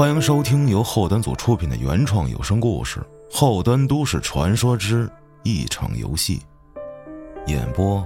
[0.00, 3.00] 欢迎收听由后端组出品的原创有声故事
[3.30, 5.06] 《后端都市传说之
[5.42, 6.40] 一场游戏》，
[7.46, 8.02] 演播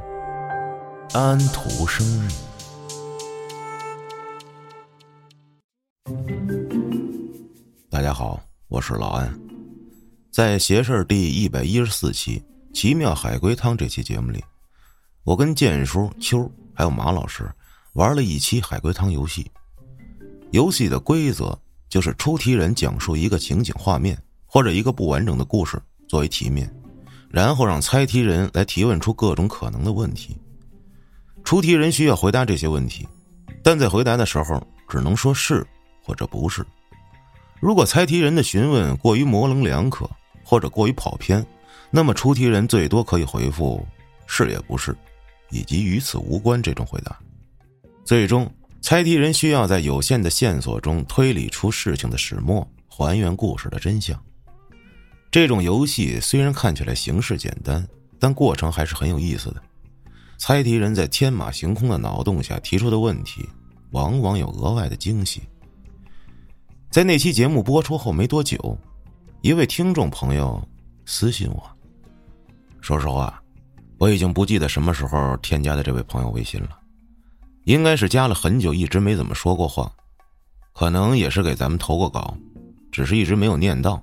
[1.12, 2.28] 安徒生日。
[7.88, 9.32] 大家好，我是老安，
[10.32, 12.40] 在邪事第一百一十四期
[12.76, 14.42] 《奇妙海龟汤》这期节目里，
[15.22, 17.48] 我跟剑叔、秋还有马老师
[17.92, 19.48] 玩了一期海龟汤游戏。
[20.50, 21.56] 游戏的规则。
[21.94, 26.68] 就是出题人讲述一个情景画面或者一个不完整的故事作为题面，
[27.30, 30.36] 然后让猜题人来提问出各种可能的问题。
[31.44, 33.06] 出题人需要回答这些问题，
[33.62, 35.64] 但在回答的时候只能说是
[36.02, 36.66] 或者不是。
[37.60, 40.10] 如果猜题人的询问过于模棱两可
[40.42, 41.46] 或者过于跑偏，
[41.92, 43.86] 那么出题人最多可以回复
[44.26, 44.96] 是也不是，
[45.52, 47.16] 以及与此无关这种回答。
[48.04, 48.52] 最终。
[48.84, 54.14] 猜题人需要在有限的线索中推理出事情的始末，还原故事的真相。
[55.30, 59.62] 这种游戏虽然看起来形式简单，但过程还是很有意思的。
[60.36, 63.48] 猜题人在天马行空的脑洞下提出的问题，
[63.92, 65.40] 往往有额外的惊喜。
[66.90, 68.78] 在那期节目播出后没多久，
[69.40, 70.62] 一位听众朋友
[71.06, 71.62] 私信我，
[72.82, 73.42] 说实话，
[73.96, 76.80] 我已经不记得什么时候添加的这位朋友微信了。
[77.64, 79.90] 应该是加了很久，一直没怎么说过话，
[80.72, 82.36] 可能也是给咱们投过稿，
[82.92, 84.02] 只是一直没有念到。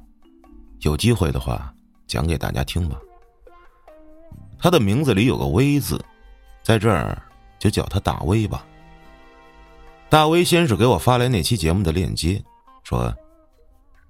[0.80, 1.72] 有机会的话，
[2.08, 2.98] 讲给大家听吧。
[4.58, 6.04] 他的名字里有个“威”字，
[6.64, 7.22] 在这儿
[7.60, 8.66] 就叫他大威吧。
[10.10, 12.44] 大威先是给我发来那期节目的链接，
[12.84, 13.14] 说：“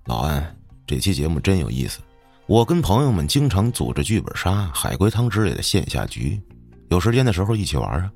[0.07, 1.99] 老安，这期节目真有意思，
[2.47, 6.41] 我跟朋友们经常组织剧本杀、海龟汤之类的线下局，
[6.89, 8.11] 有时间的时候一起玩啊。”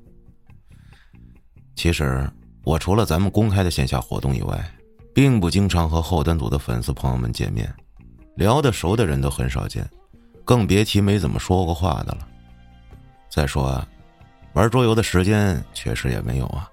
[1.76, 2.28] 其实，
[2.64, 4.58] 我除了咱们公开的线下活动以外，
[5.14, 7.72] 并不经常和后端组的粉丝朋友们见面，
[8.34, 9.88] 聊得熟的人都很少见，
[10.42, 12.26] 更别提没怎么说过话的了。
[13.30, 13.86] 再说啊，
[14.54, 16.68] 玩桌游的时间确实也没有啊。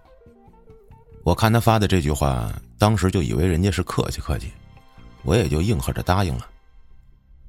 [1.24, 4.52] 我看他发的这句话，当时就以为人家是客气客气，
[5.24, 6.48] 我也就应和着答应了。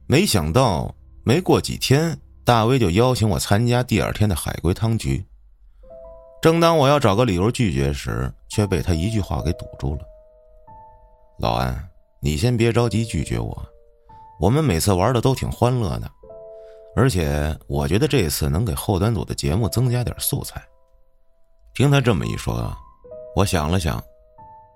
[0.07, 0.93] 没想到，
[1.23, 5.25] 没过几天，大威就邀请我参加第二天的海龟汤局。
[6.45, 10.01] 正当我要找个理由拒绝时，却被他一句话给堵住了。
[11.39, 11.89] 老安，
[12.21, 13.67] 你先别着急拒绝我，
[14.39, 16.11] 我们每次玩的都挺欢乐的，
[16.95, 20.63] 而且我觉得这次能给后端组的节目增加点素材。
[21.73, 22.71] 听他这么一说，
[23.35, 23.99] 我想了想，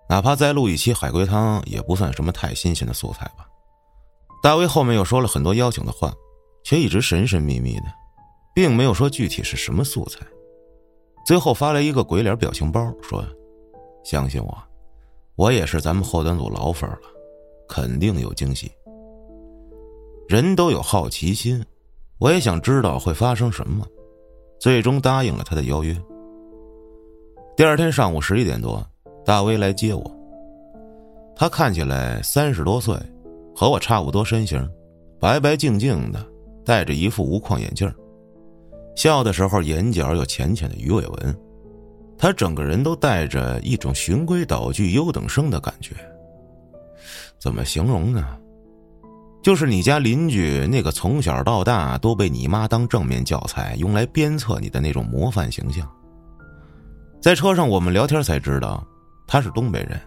[0.09, 3.47] 哪怕再录一期海龟汤，也不算什么太新鲜的素材吧。
[4.43, 6.15] 大威后面又说了很多邀请的话，
[6.65, 7.93] 却一直神神秘秘的，
[8.55, 10.21] 并没有说具体是什么素材。
[11.29, 13.23] 最后发来一个鬼脸表情包，说
[14.03, 14.59] ：“相信我，
[15.37, 17.01] 我也是咱们后端组老粉了，
[17.69, 18.73] 肯定有惊喜。”
[20.27, 21.63] 人都有好奇心，
[22.17, 23.87] 我也想知道会发生什么，
[24.59, 25.95] 最终答应了他的邀约。
[27.55, 28.83] 第二天上午十一点多，
[29.23, 30.11] 大威来接我。
[31.37, 32.97] 他看起来三十多岁，
[33.55, 34.67] 和我差不多身形，
[35.21, 36.27] 白白净净的，
[36.65, 37.87] 戴着一副无框眼镜
[38.99, 41.39] 笑的时候，眼角有浅浅的鱼尾纹，
[42.19, 45.95] 他整个人都带着一种循规蹈矩、优等生的感觉。
[47.39, 48.37] 怎么形容呢？
[49.41, 55.89] 就是你家邻居那个从小到大都被你妈当正面教材用来鞭策你的那种模范形象。
[57.23, 58.85] 在车上我们聊天才知道，
[59.29, 60.01] 他是东北人，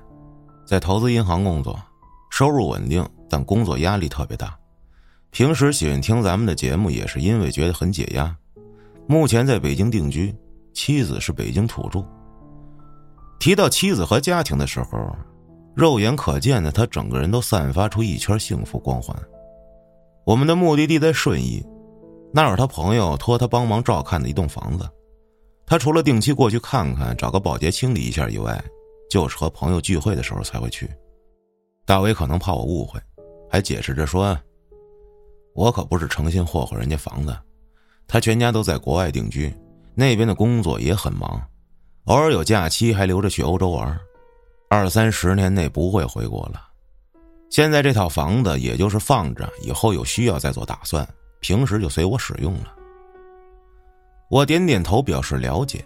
[0.66, 1.80] 在投资银行工作，
[2.30, 4.54] 收入稳定，但工作压力特别大。
[5.30, 8.36] 平时喜欢听咱们的节目，也是因为觉得很解压。
[9.12, 10.34] 目前在北京定居，
[10.74, 12.02] 妻子是北京土著。
[13.42, 15.14] 提到妻子和家庭的时候，
[15.76, 19.14] 肉眼可见的他整个人都散发出一圈幸福光环。
[20.26, 21.62] 我们的目的地在顺义，
[22.32, 24.90] 那有他朋友托他帮忙照看的一栋房子。
[25.66, 28.64] 他除了定期过去看看，找个保洁清理一下以外，
[29.10, 30.90] 就是和朋友聚会的时候才会去。
[31.86, 32.98] 大伟可能怕我误会，
[33.50, 34.40] 还解释着说
[35.54, 37.38] ：“我可不是诚心霍霍人家房子。”
[38.12, 39.50] 他全家都在国外定居，
[39.96, 41.42] 那边的工作也很忙，
[42.08, 43.98] 偶尔有假期还留着去欧洲玩，
[44.70, 46.62] 二三十年内不会回国了。
[47.50, 51.08] 现在这套房子也就是放着，以后有需要再做打算，
[51.40, 52.76] 平时就随我使用了。
[54.30, 55.82] 我点点头表示了解，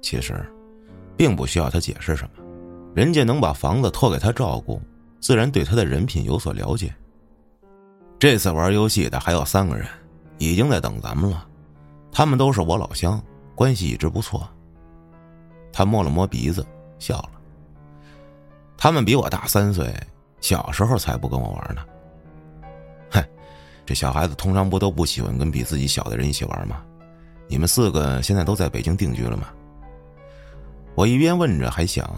[0.00, 0.40] 其实，
[1.16, 2.44] 并不需要他解释什么，
[2.94, 4.80] 人家能把房子托给他照顾，
[5.18, 6.94] 自然对他的人品有所了解。
[8.20, 9.84] 这次玩游戏的还有三个人。
[10.38, 11.46] 已经在等咱们了，
[12.12, 13.22] 他们都是我老乡，
[13.54, 14.48] 关系一直不错。
[15.72, 16.66] 他摸了摸鼻子，
[16.98, 17.30] 笑了。
[18.76, 19.94] 他们比我大三岁，
[20.40, 21.82] 小时候才不跟我玩呢。
[23.10, 23.26] 嗨，
[23.86, 26.82] 这小孩子通常不都不喜欢跟比自己小的人一起玩吗？
[27.48, 29.48] 你们四个现在都在北京定居了吗？
[30.94, 32.08] 我一边问着，还想，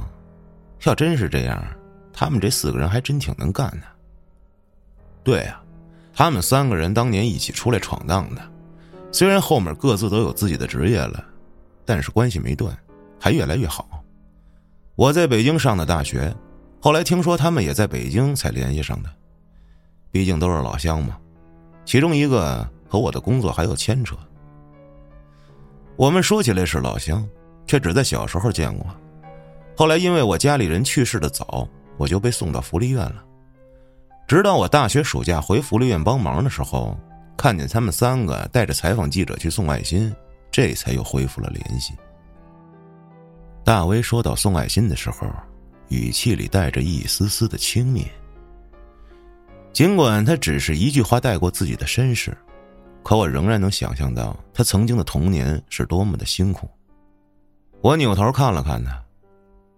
[0.84, 1.62] 要真是这样，
[2.12, 3.86] 他们这四个人还真挺能干的。
[5.24, 5.60] 对呀，
[6.18, 8.40] 他们三个人当年一起出来闯荡的，
[9.12, 11.22] 虽然后面各自都有自己的职业了，
[11.84, 12.74] 但是关系没断，
[13.20, 14.02] 还越来越好。
[14.94, 16.34] 我在北京上的大学，
[16.80, 19.10] 后来听说他们也在北京才联系上的，
[20.10, 21.18] 毕竟都是老乡嘛。
[21.84, 24.16] 其中一个和我的工作还有牵扯。
[25.96, 27.28] 我们说起来是老乡，
[27.66, 28.86] 却只在小时候见过。
[29.76, 31.68] 后来因为我家里人去世的早，
[31.98, 33.22] 我就被送到福利院了。
[34.26, 36.98] 直到我大学暑假回福利院帮忙的时候，
[37.36, 40.12] 看见他们三个带着采访记者去送爱心，
[40.50, 41.94] 这才又恢复了联系。
[43.64, 45.28] 大威说到送爱心的时候，
[45.88, 48.04] 语气里带着一丝丝的轻蔑。
[49.72, 52.36] 尽管他只是一句话带过自己的身世，
[53.04, 56.68] 可我仍然能想象到他曾经的童年是多么的辛苦。
[57.80, 59.00] 我扭头看了看他，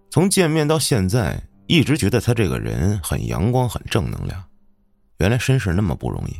[0.09, 4.43] 从见面到现在，一直觉得他这个人很阳光、很正能量。
[5.19, 6.33] 原来身世那么不容易。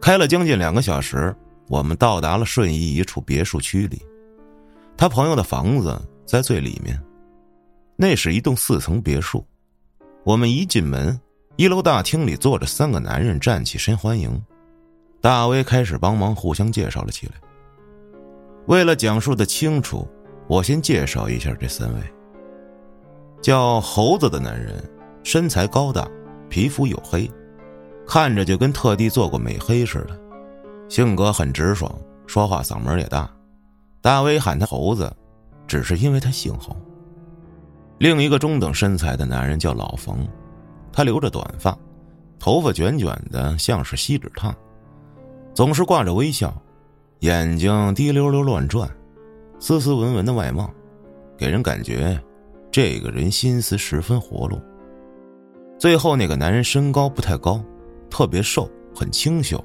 [0.00, 1.32] 开了将近两个小时，
[1.68, 4.04] 我们到达了顺义一处别墅区里。
[4.96, 7.00] 他朋友的房子在最里面，
[7.94, 9.46] 那是一栋四层别墅。
[10.24, 11.16] 我们一进门，
[11.54, 14.44] 一楼大厅里坐着三个男人，站起身欢迎。
[15.20, 17.34] 大威开始帮忙互相介绍了起来。
[18.66, 20.04] 为了讲述的清楚，
[20.48, 22.00] 我先介绍一下这三位。
[23.42, 24.82] 叫猴子的男人，
[25.24, 26.08] 身材高大，
[26.48, 27.28] 皮肤黝黑，
[28.06, 30.16] 看着就跟特地做过美黑似的，
[30.88, 31.92] 性格很直爽，
[32.26, 33.28] 说话嗓门也大。
[34.00, 35.12] 大威喊他猴子，
[35.66, 36.76] 只是因为他姓侯。
[37.98, 40.26] 另一个中等身材的男人叫老冯，
[40.92, 41.76] 他留着短发，
[42.38, 44.54] 头发卷卷的，像是锡纸烫，
[45.52, 46.54] 总是挂着微笑，
[47.20, 48.88] 眼睛滴溜溜乱转，
[49.58, 50.70] 斯斯文文的外貌，
[51.36, 52.20] 给人感觉
[52.72, 54.60] 这个人心思十分活络。
[55.78, 57.62] 最后那个男人身高不太高，
[58.08, 59.62] 特别瘦，很清秀，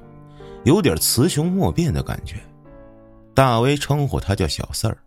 [0.64, 2.36] 有点雌雄莫辨的感觉。
[3.34, 4.98] 大威称呼他叫小四儿，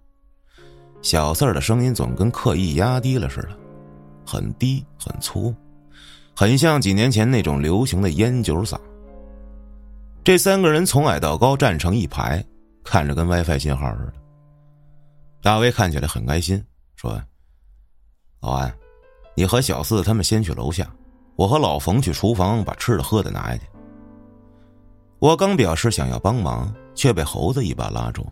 [1.02, 3.50] 小四儿的声音总跟刻意压低了似的，
[4.26, 5.54] 很低很粗，
[6.36, 8.80] 很像几年前那种流行的烟酒嗓。
[10.24, 12.44] 这三个人从矮到高站成一排，
[12.84, 14.14] 看着跟 WiFi 信号似的。
[15.42, 16.64] 大威看起来很开心，
[16.96, 17.22] 说
[18.42, 18.74] ：“老安，
[19.36, 20.88] 你和小四他们先去楼下，
[21.36, 23.64] 我和老冯去厨房把吃的喝的拿下去。”
[25.20, 26.72] 我刚表示想要帮忙。
[26.94, 28.28] 却被猴子一把拉住，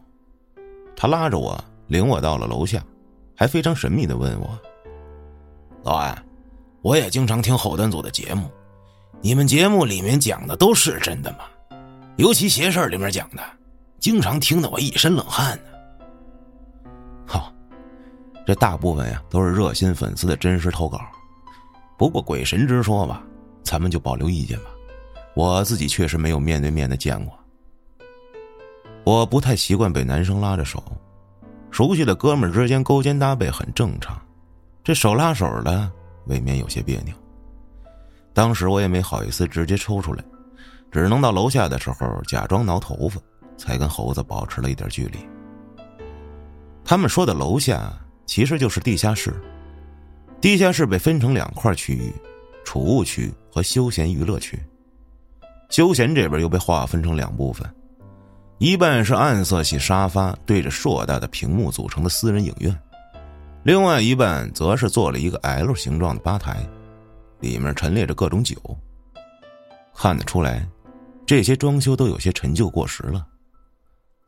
[0.94, 1.58] 他拉着我，
[1.88, 2.84] 领我到了楼下，
[3.34, 4.50] 还非常神秘的问我
[5.82, 6.26] ：“老安，
[6.82, 8.52] 我也经常听后端组的节目，
[9.22, 11.46] 你们节目里面讲的都是真的吗？
[12.18, 13.42] 尤其邪事里面讲的，
[13.98, 15.64] 经常听得我一身冷汗呢。
[17.26, 17.54] ”好，
[18.50, 21.00] 这大部分呀都是热心粉丝的真实投稿，
[22.00, 23.22] 不过鬼神之说吧，
[23.62, 24.72] 咱们就保留意见吧。
[25.36, 27.40] 我自己确实没有面对面的见过。
[29.04, 30.84] 我不太习惯被男生拉着手，
[31.70, 34.20] 熟悉的哥们之间勾肩搭背很正常，
[34.84, 35.88] 这手拉手的
[36.26, 37.14] 未免有些别扭。
[38.34, 40.24] 当时我也没好意思直接抽出来，
[40.92, 43.22] 只能到楼下的时候假装挠头发，
[43.58, 45.20] 才跟猴子保持了一点距离。
[46.84, 47.94] 他们说的楼下
[48.30, 49.34] 其实就是地下室，
[50.40, 52.14] 地下室被分成两块区域：
[52.64, 54.60] 储物区和休闲娱乐区。
[55.72, 57.68] 休闲这边又被划分成两部分。
[58.60, 62.80] 一半是暗色系沙发对着硕大的屏幕组成的私人影院，
[63.64, 66.64] 另外一半则是做了一个 L 形状的吧台，
[67.40, 68.56] 里面陈列着各种酒。
[69.96, 70.70] 看得出来，
[71.26, 73.26] 这些装修都有些陈旧过时了。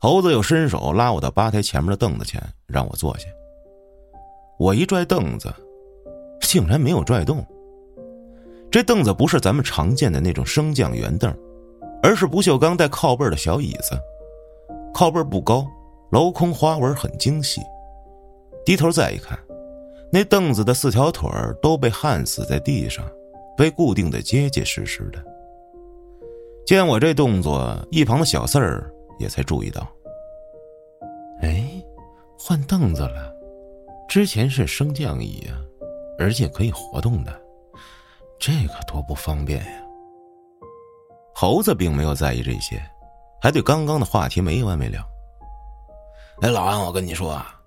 [0.00, 3.26] 猴子又伸手拉我到吧台前面的凳子前，让我坐下。
[4.62, 5.52] 我一拽凳子，
[6.40, 7.44] 竟然没有拽动。
[8.70, 11.36] 这凳子不是咱们常见的那种升降圆凳，
[12.00, 13.98] 而是不锈钢带靠背的小椅子。
[14.94, 15.66] 靠背不高，
[16.12, 17.60] 镂空花纹很精细。
[18.64, 19.36] 低头再一看，
[20.12, 21.28] 那凳子的四条腿
[21.60, 23.04] 都被焊死在地上，
[23.56, 25.18] 被固定的结结实实的。
[26.64, 28.88] 见我这动作，一旁的小四儿
[29.18, 29.84] 也才注意到。
[31.40, 31.68] 哎，
[32.38, 33.31] 换凳子了，
[34.12, 35.56] 之前是升降椅啊，
[36.18, 37.32] 而且可以活动的，
[38.38, 39.72] 这个多不方便呀。
[41.34, 42.78] 猴子并没有在意这些。
[43.40, 45.02] 还对刚刚的话题没完没了。
[46.42, 47.58] 哎，老安，我跟你说啊，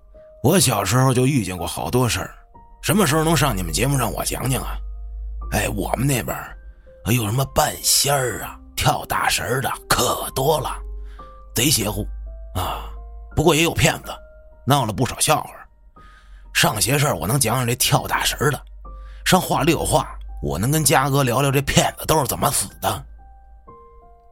[0.44, 2.36] 我小时候就遇见过好多事儿，
[2.84, 4.78] 什么时候能上你们节目让我讲讲啊？
[5.52, 6.38] 哎，我们那边
[7.08, 10.80] 有什么半仙儿啊、跳大神的可多了，
[11.56, 12.06] 贼邪乎
[12.54, 12.94] 啊！
[13.36, 14.14] 不过也有骗子，
[14.68, 15.50] 闹了不少笑话。
[16.56, 18.58] 上邪事我能讲讲这跳大神的；
[19.26, 23.06] 上话里有话，我能跟嘉哥聊聊这骗子都是怎么死的。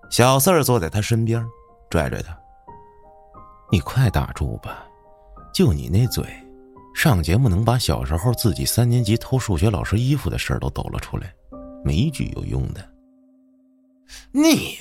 [0.09, 1.45] 小四儿坐在他身边，
[1.89, 2.35] 拽拽他
[3.69, 4.85] ：“你快打住吧，
[5.53, 6.25] 就你那嘴。”
[6.95, 11.33] 上节目能把小时候自己三年级偷数学老师衣服的事儿都抖了出来，
[11.83, 12.89] 没一句有用的。
[14.31, 14.77] 你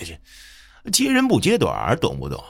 [0.85, 2.41] 这接人不接短，懂不懂？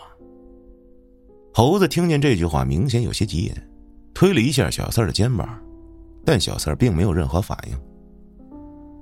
[1.54, 3.71] 猴子听见这句话，明显有些急眼，
[4.14, 5.48] 推了一下小四儿的肩膀，
[6.24, 7.78] 但小四儿并没有任何反应。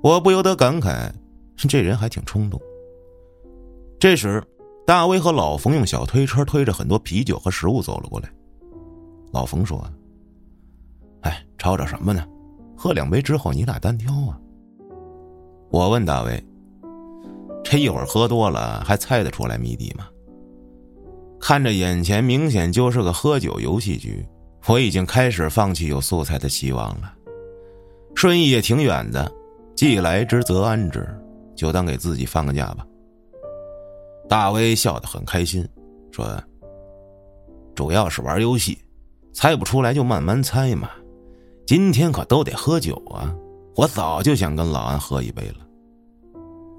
[0.01, 1.11] 我不由得感慨，
[1.55, 2.59] 这人还挺冲动。
[3.99, 4.43] 这时，
[4.85, 8.29] 大威和老冯用小推车推着很多啤酒和食物走了过来。
[9.31, 9.83] 老冯说。
[11.21, 12.25] 哎，吵吵什么呢？
[12.75, 14.39] 喝两杯之后，你俩单挑啊？
[15.69, 16.43] 我问大卫
[17.63, 20.07] ：“这一会儿喝多了，还猜得出来谜底吗？”
[21.39, 24.25] 看着眼前明显就是个喝酒游戏局，
[24.67, 27.13] 我已经开始放弃有素材的希望了。
[28.15, 29.31] 顺义也挺远的，
[29.75, 31.07] 既来之则安之，
[31.55, 32.85] 就当给自己放个假吧。
[34.29, 35.67] 大威笑得很开心，
[36.11, 36.41] 说
[37.75, 38.77] ：“主要是玩游戏，
[39.33, 40.89] 猜不出来就慢慢猜嘛。”
[41.67, 43.33] 今天可都得喝酒啊！
[43.75, 45.65] 我早就想跟老安喝一杯了。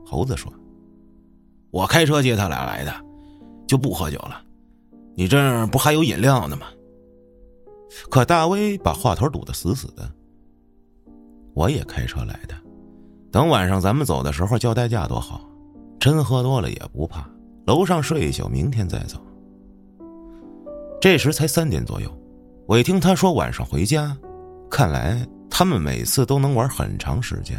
[0.06, 0.52] 猴子说
[1.72, 2.94] ：“我开车接他俩来的，
[3.66, 4.42] 就不喝酒了。
[5.14, 6.66] 你这儿不还有饮料呢吗？”
[8.10, 10.10] 可大威把话头堵得死死的。
[11.54, 12.54] 我也开车来的，
[13.30, 15.48] 等晚上咱们走的时候叫代驾多好。
[16.00, 17.30] 真喝多了也不怕，
[17.64, 19.20] 楼上睡一宿，明天再走。
[21.00, 22.10] 这时才三点左右，
[22.66, 24.16] 我一听他说晚上回家。
[24.70, 27.56] 看来他们每次都能玩很长时间。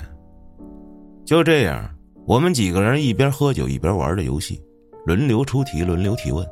[1.23, 1.89] 就这样，
[2.25, 4.61] 我们几个人一边喝酒一边玩着游戏，
[5.05, 6.45] 轮流出题，轮流提问。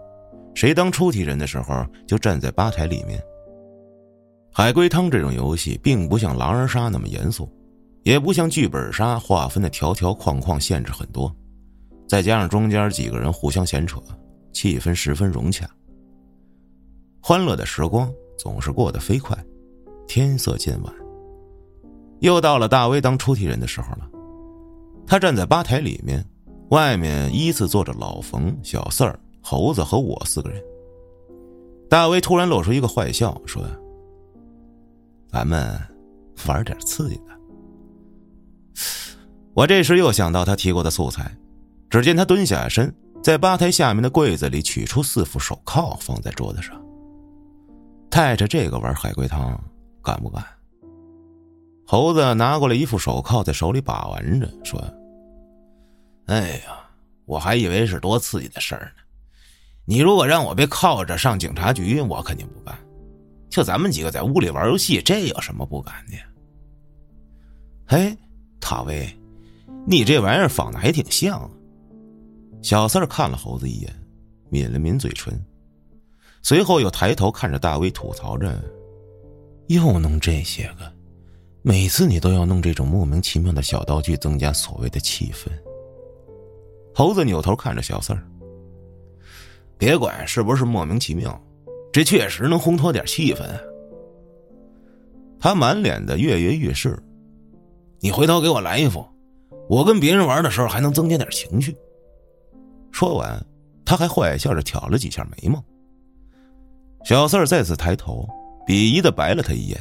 [0.54, 3.22] 谁当出题人的时候，就站在吧台里面。
[4.54, 7.50] 海龟汤这种游戏并不像狼人杀那么严肃，
[8.04, 11.34] 也不像剧本杀划分的条条框框限制很多，
[12.08, 14.02] 再加上中间几个人互相闲扯，
[14.52, 15.70] 气氛十分融洽。
[17.22, 19.38] 欢乐的时光总是过得飞快。
[20.08, 20.94] 天色渐晚，
[22.20, 24.10] 又到了大威当出题人的时候了。
[25.08, 26.22] 他站在吧台里面，
[26.72, 30.62] 外面依次坐着老冯、小四儿、猴子和我四个人。
[31.90, 33.64] 大威突然露出一个坏笑，说
[35.32, 35.80] ：“咱们
[36.48, 37.32] 玩点刺激的。”
[39.54, 41.36] 我这时又想到他提过的素材，
[41.90, 46.82] 只见他蹲下身，在吧台下面的柜子里取出四副手铐，放在桌子上。
[48.10, 49.60] 带着这个玩海龟汤。
[50.04, 50.44] 敢不敢？
[51.86, 54.84] 猴子拿过来一副手铐，在手里把玩着，说
[56.26, 56.90] ：“哎呀，
[57.26, 59.04] 我还以为是多刺激的事儿呢。
[59.86, 62.76] 你如果让我被铐着上警察局，我肯定不干。
[63.52, 66.14] 就咱们几个在屋里玩游戏，这有什么不敢的？”
[67.86, 68.18] 嘿，
[68.60, 69.08] 塔威，
[69.86, 71.40] 你这玩意儿仿的还挺像。
[71.40, 71.50] 啊
[72.64, 73.92] 小四儿看了猴子一眼，
[74.52, 75.34] 抿了抿嘴唇，
[76.44, 78.64] 随后又抬头看着大威，吐槽着。
[79.68, 80.94] 又弄这些个，
[81.64, 85.50] 每次你都要弄这种莫名其妙的小道具，增加所谓的气氛。
[86.94, 88.24] 猴子扭头看着小四儿，
[89.78, 91.42] 别管是不是莫名其妙，
[91.92, 93.44] 这确实能烘托点气氛。
[95.40, 96.98] 他满脸的跃跃欲试，
[98.00, 99.06] 你回头给我来一副，
[99.70, 101.76] 我跟别人玩的时候还能增加点情趣。
[102.92, 103.44] 说完，
[103.86, 105.64] 他还坏笑着挑了几下眉毛。
[107.04, 108.28] 小四儿再次抬头。
[108.64, 109.78] 鄙夷的白了他一眼，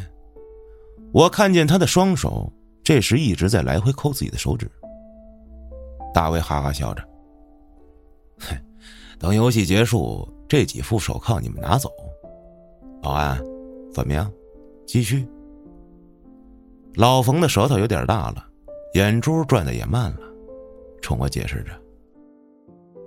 [1.13, 2.51] 我看见他的双手
[2.83, 4.69] 这时一直在来回抠自己的手指。
[6.15, 7.07] 大卫哈哈笑着
[8.41, 8.57] ：“哼，
[9.19, 11.89] 等游戏结束，这几副手铐你们拿走。”
[13.01, 13.41] 保安，
[13.93, 14.29] 怎么样？
[14.85, 15.25] 继续。
[16.95, 18.45] 老冯的舌头有点大了，
[18.95, 20.21] 眼珠转的也慢了，
[21.01, 21.71] 冲我解释着：“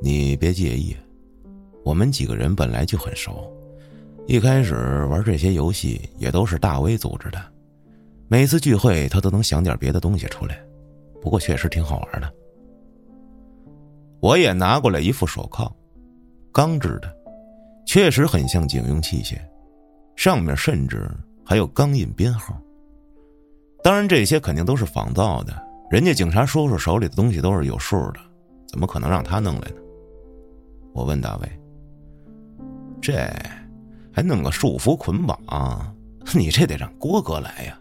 [0.01, 0.95] 你别介意，
[1.83, 3.51] 我们几个人本来就很熟。”
[4.25, 7.37] 一开始玩这些游戏也都是大威组织的，
[8.29, 10.57] 每次聚会他都能想点别的东西出来，
[11.21, 12.33] 不过确实挺好玩的。
[14.21, 15.69] 我也拿过来一副手铐，
[16.53, 17.13] 钢制的，
[17.85, 19.37] 确实很像警用器械，
[20.15, 21.09] 上面甚至
[21.45, 22.57] 还有钢印编号。
[23.83, 25.53] 当然这些肯定都是仿造的，
[25.89, 28.19] 人家警察叔叔手里的东西都是有数的，
[28.67, 29.77] 怎么可能让他弄来呢？
[30.93, 31.51] 我问大卫
[33.01, 33.13] ：“这？”
[34.15, 35.95] 还弄个束缚捆绑，
[36.35, 37.79] 你这得让郭哥来呀！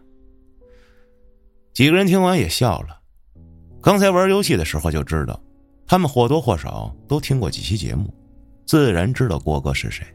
[1.74, 2.98] 几个人听完也笑了。
[3.82, 5.38] 刚才玩游戏的时候就知道，
[5.86, 8.12] 他们或多或少都听过几期节目，
[8.66, 10.06] 自然知道郭哥是谁。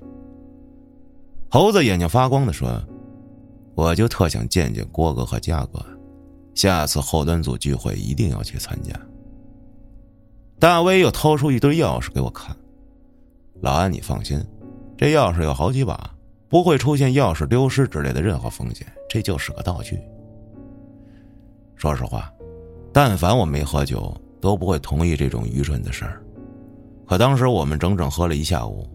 [1.50, 2.82] 猴子眼睛发光的说
[3.75, 5.84] ：“我就特想见见郭哥和佳哥，
[6.54, 8.94] 下次后端组聚会一定要去参加。”
[10.60, 12.56] 大威又掏出一堆钥匙给我看，
[13.62, 14.44] 老安，你放心，
[14.98, 16.16] 这钥匙有好几把，
[16.50, 20.00] 不会出现钥匙丢失之类的任何风险，这就是个道具。
[21.75, 22.34] 说实话，
[22.92, 24.12] 但凡我没喝酒，
[24.42, 26.24] 都不会同意这种愚蠢的事儿。
[27.08, 28.88] 可当时我们整整喝了一下午，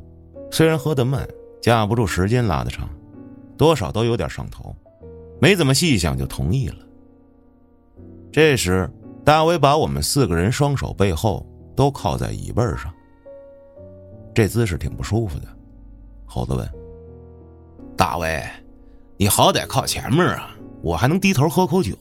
[0.50, 1.26] 虽然喝得慢，
[1.60, 2.88] 架不住时间拉得长，
[3.56, 4.74] 多少都有点上头，
[5.40, 6.76] 没怎么细想就同意了。
[8.30, 8.90] 这时，
[9.24, 11.46] 大威把我们四个人双手背后。
[11.74, 12.92] 都靠在椅背上，
[14.34, 15.46] 这姿势挺不舒服的。
[16.26, 16.70] 猴子问
[17.96, 18.44] ：“大卫，
[19.16, 21.96] 你好歹靠前面啊，我还能低头喝口酒。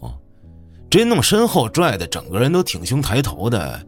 [0.90, 3.82] 这弄身后拽的，整个人都挺胸抬头的。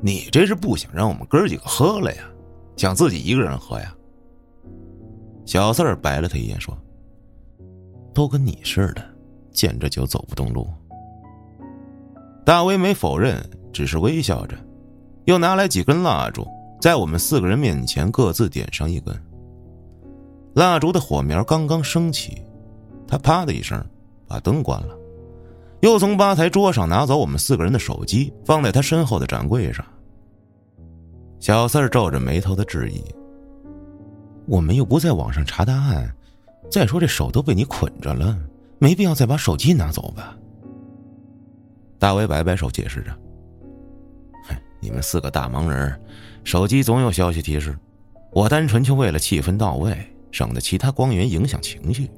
[0.00, 2.24] 你这是不想让我们哥几个喝了呀？
[2.76, 3.94] 想自己一个人喝呀？”
[5.46, 6.76] 小四儿白了他一眼说
[8.14, 9.04] ：“都跟你似的，
[9.50, 10.66] 见着酒走不动路。”
[12.44, 14.56] 大威没否认，只是微笑着。
[15.24, 16.46] 又拿来几根蜡烛，
[16.80, 19.14] 在我们四个人面前各自点上一根。
[20.54, 22.42] 蜡烛的火苗刚刚升起，
[23.08, 23.82] 他啪的一声
[24.26, 24.94] 把灯关了，
[25.84, 29.84] 又从吧台桌上拿走我们四个人的手机，放在他身后的展柜上。
[31.38, 33.04] 小四皱着眉头的质疑
[34.48, 36.10] ：“我们又不在网上查答案，
[36.70, 38.34] 再说这手都被你捆着了，
[38.78, 40.34] 没必要再把手机拿走吧？”
[42.00, 43.14] 大威摆摆手解释着。
[44.80, 46.00] 你们四个大忙人，
[46.44, 47.78] 手机总有消息提示。
[48.32, 49.94] 我单纯就为了气氛到位，
[50.32, 52.10] 省得其他光源影响情绪。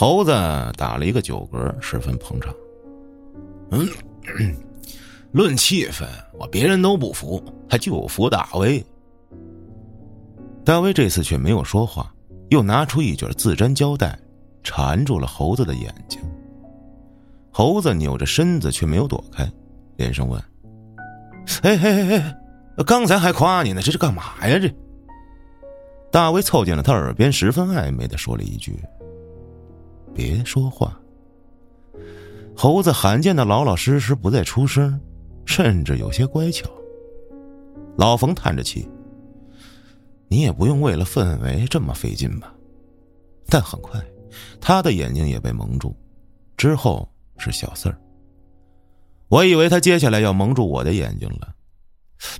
[0.00, 0.32] 猴子
[0.78, 2.54] 打了一个酒嗝，十分捧场。
[3.70, 3.86] 嗯，
[5.30, 8.82] 论气氛，我别人都不服，还就服大威。
[10.64, 12.10] 大威这次却没有说话，
[12.48, 14.18] 又拿出一卷自粘胶带，
[14.62, 16.18] 缠住了猴子的眼睛。
[17.50, 19.46] 猴子扭着身子，却没有躲开，
[19.96, 20.42] 连声问。
[21.60, 22.36] 哎哎哎！
[22.86, 24.58] 刚才还夸你呢，这是干嘛呀？
[24.58, 24.74] 这
[26.10, 28.82] 大威凑近了他耳边，十分暧昧的说了一句
[30.14, 30.98] ：“别说话。”
[32.56, 35.00] 猴子罕见的老老实实，不再出声，
[35.46, 36.70] 甚至有些乖巧。
[37.96, 38.88] 老冯叹着气
[40.28, 42.54] ：“你也不用为了氛围这么费劲吧？”
[43.48, 44.00] 但很快，
[44.60, 45.96] 他的眼睛也被蒙住，
[46.56, 47.98] 之后是小四儿。
[49.28, 51.54] 我以为他接下来要蒙住我的眼睛了，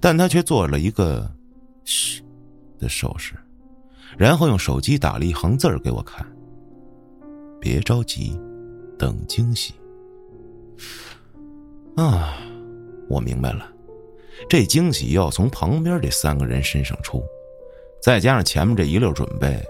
[0.01, 1.31] 但他却做了一个
[1.85, 2.23] “嘘”
[2.79, 3.35] 的手势，
[4.19, 6.27] 然后用手机打了一行字儿给我看
[7.61, 8.41] ：“别着急，
[8.99, 9.75] 等惊喜。”
[11.97, 12.39] 啊，
[13.09, 13.71] 我明白了，
[14.49, 17.23] 这惊喜要从旁边这三个人身上出，
[18.01, 19.63] 再加上前面这一溜准备，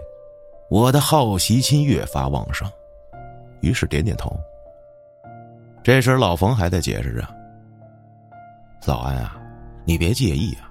[0.71, 2.71] 我的好奇心越发旺盛，
[3.63, 4.31] 于是点点头。
[5.83, 7.27] 这时，老冯还在解释着
[8.87, 9.37] ：“老安啊，
[9.85, 10.71] 你别介意啊，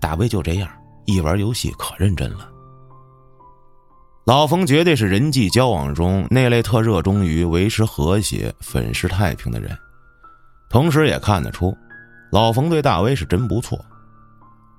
[0.00, 0.70] 大威就这样，
[1.04, 2.48] 一玩游戏可认真了。”
[4.26, 9.70] 老冯绝对是人际交往中那类特热衷于维持和谐、粉饰太平的人，
[10.68, 11.76] 同时也看得出，
[12.32, 13.78] 老冯对大威是真不错。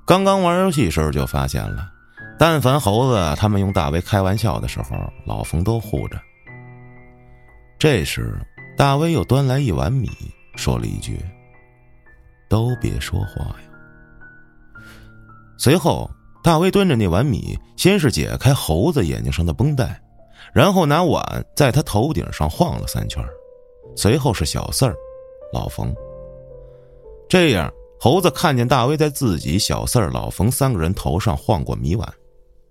[0.05, 1.89] 刚刚玩游戏时候就发现了，
[2.37, 6.19] 但凡猴子他们用大威开玩笑的时候，老冯都护着。
[7.79, 8.37] 这时。
[8.77, 10.07] 大威又端来一碗米，
[10.55, 11.19] 说了一句
[12.47, 13.65] ：“都别说话呀。”
[15.57, 16.07] 随后，
[16.47, 20.01] 大威端着那碗米，先是解开猴子眼睛上的绷带，
[20.53, 23.21] 然后拿碗在他头顶上晃了三圈，
[23.97, 24.95] 随后是小四儿、
[25.51, 25.93] 老冯。
[27.27, 32.09] 这样，猴子看见大威在自己、小四儿、老冯三个人头上晃过米碗，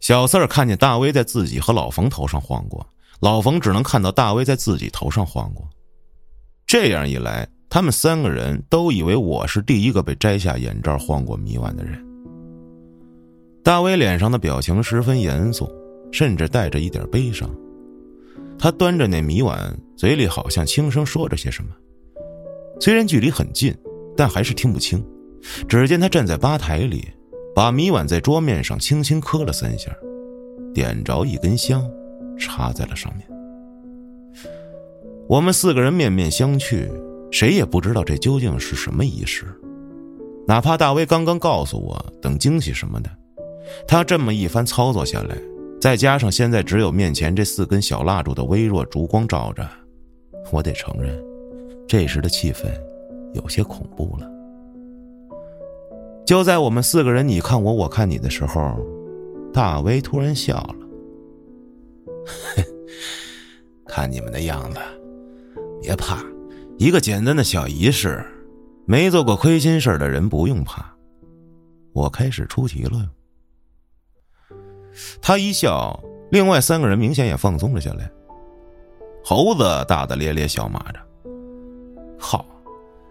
[0.00, 2.82] 小四儿看见大威在自己和老冯头上晃过，
[3.20, 5.68] 老冯只能看到大威在自己头上晃过。
[6.66, 12.05] 这样一来，他们三个人都以为我是第一个被摘下眼罩、晃过米碗的人。
[13.66, 15.68] 大威脸上的表情十分严肃，
[16.12, 17.50] 甚至带着一点悲伤。
[18.56, 21.70] 他端着那米碗，嘴里好像轻声说着些什么，
[22.78, 23.74] 虽然距离很近，
[24.16, 25.04] 但还是听不清。
[25.68, 27.08] 只见他站在吧台里，
[27.56, 29.90] 把米碗在桌面上轻轻磕了三下，
[30.72, 31.84] 点着一根香，
[32.38, 33.26] 插在了上面。
[35.26, 36.88] 我们四个人面面相觑，
[37.32, 39.44] 谁也不知道这究竟是什么仪式。
[40.46, 43.10] 哪怕大威刚刚告诉我等惊喜什么的，
[43.86, 45.36] 他这么一番操作下来，
[45.80, 49.68] 再加上现在只有面前这四根小蜡烛的微弱烛光照着，
[50.50, 51.16] 我得承认，
[51.86, 52.66] 这时的气氛
[53.34, 54.30] 有些恐怖了。
[56.24, 58.78] 就在我们四个人你看我我看你的时候，
[59.52, 60.74] 大威突然笑了。
[63.86, 64.78] 看你们的样子，
[65.80, 66.18] 别怕，
[66.78, 68.24] 一个简单的小仪式，
[68.84, 70.94] 没做过亏心事的人不用怕。
[71.92, 73.08] 我开始出题了。
[75.20, 75.98] 他一笑，
[76.30, 78.10] 另外三个人明显也放松了下来。
[79.24, 81.00] 猴子大大咧咧笑骂着
[82.18, 82.46] ：“好，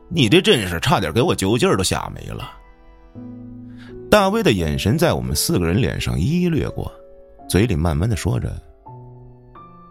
[0.09, 2.51] 你这阵势差点给我酒劲儿都吓没了。”
[4.09, 6.91] 大威的眼神在我们四个人脸上一一掠过，
[7.49, 8.49] 嘴里慢慢的说着：“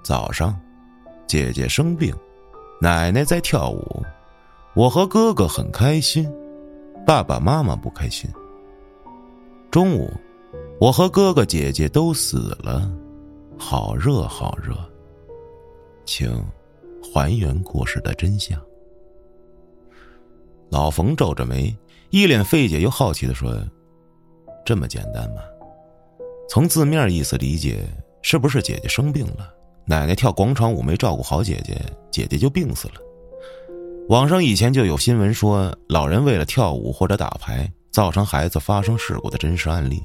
[0.02, 0.59] 早上，
[1.26, 2.14] 姐姐生病，
[2.80, 4.02] 奶奶在跳舞，
[4.74, 6.26] 我和哥哥很开心，
[7.04, 8.30] 爸爸妈妈不开心。
[9.70, 10.11] 中午。”
[10.84, 12.92] 我和哥哥姐姐都死了，
[13.58, 14.74] 好热好热。
[16.04, 16.44] 请
[17.02, 18.60] 还原故事的真相。
[20.70, 21.74] 老冯皱着眉，
[22.10, 23.56] 一脸费解又好奇的说
[24.62, 25.40] ：“这么简单吗？
[26.50, 27.82] 从字面意思理解，
[28.20, 29.54] 是不是姐姐生病了，
[29.86, 32.94] 奶奶跳广场舞没照顾好姐姐，姐姐就病死了？
[34.10, 40.02] 网上以前就有新闻说，老人为了跳舞或者打牌，造成孩子发生事故的真实案例。”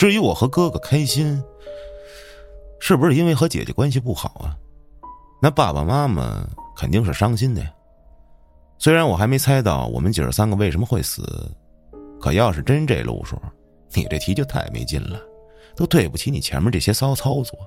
[0.00, 1.44] 至于我和哥哥开心，
[2.80, 4.56] 是不是因为和姐姐关系不好啊？
[5.42, 6.42] 那爸爸妈妈
[6.74, 7.70] 肯定是伤心的呀。
[8.78, 11.54] 虽然我还没猜到我们姐儿三个为什么会死，
[12.18, 13.38] 可要是真这路数，
[13.92, 15.20] 你这题就太没劲了，
[15.76, 17.58] 都对不起你前面这些骚操作。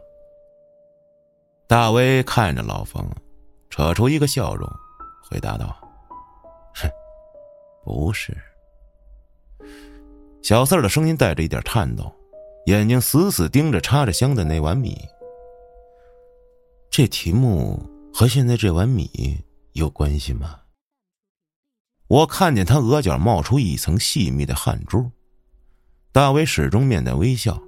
[1.67, 3.07] 大威看着老冯，
[3.69, 4.67] 扯出一个笑容，
[5.29, 5.67] 回答道
[6.73, 6.89] ：“哼，
[7.85, 8.35] 不是。”
[10.41, 12.11] 小四儿的声音带着一点颤抖。
[12.65, 14.97] 眼睛死死盯着插着香的那碗米。
[16.89, 17.81] 这题目
[18.13, 19.37] 和现在这碗米
[19.73, 20.59] 有关系吗？
[22.07, 25.09] 我看见他额角冒出一层细密的汗珠。
[26.11, 27.59] 大伟始终面带微笑，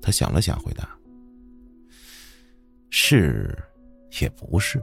[0.00, 0.88] 他想了想，回答
[2.88, 3.58] ：“是，
[4.20, 4.80] 也不是。”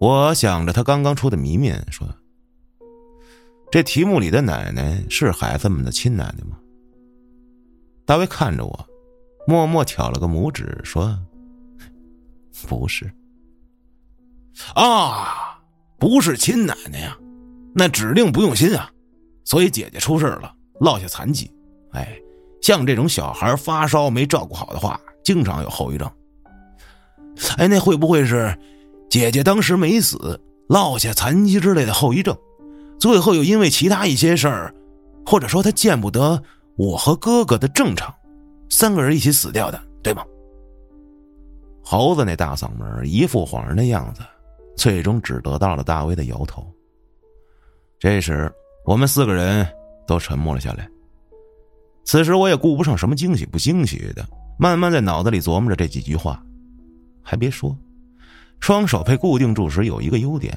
[0.00, 2.06] 我想着他刚刚出的谜面，说
[3.70, 6.58] ：“这题目里的奶奶是孩子们的亲奶奶吗？”
[8.08, 8.88] 大卫看着我，
[9.46, 11.14] 默默挑了个拇指，说
[12.66, 13.12] ：“不是。”
[14.74, 15.60] 啊，
[15.98, 17.14] 不是亲奶奶呀，
[17.74, 18.90] 那指定不用心啊。
[19.44, 21.52] 所以姐姐出事了，落下残疾。
[21.92, 22.18] 哎，
[22.62, 26.10] 像这种小孩发烧没照顾好的话，经常有后遗症。
[27.58, 28.58] 哎，那会不会是
[29.10, 30.40] 姐姐当时没死，
[30.70, 32.34] 落下残疾之类的后遗症？
[32.98, 34.74] 最后又因为其他一些事儿，
[35.26, 36.42] 或者说她见不得。
[36.78, 38.14] 我和哥哥的正常，
[38.70, 40.24] 三个人一起死掉的，对吗？
[41.82, 44.22] 猴子那大嗓门，一副恍然的样子，
[44.76, 46.64] 最终只得到了大威的摇头。
[47.98, 48.48] 这时，
[48.86, 49.66] 我们四个人
[50.06, 50.88] 都沉默了下来。
[52.04, 54.24] 此时，我也顾不上什么惊喜不惊喜的，
[54.56, 56.40] 慢慢在脑子里琢磨着这几句话。
[57.24, 57.76] 还别说，
[58.60, 60.56] 双手被固定住时有一个优点，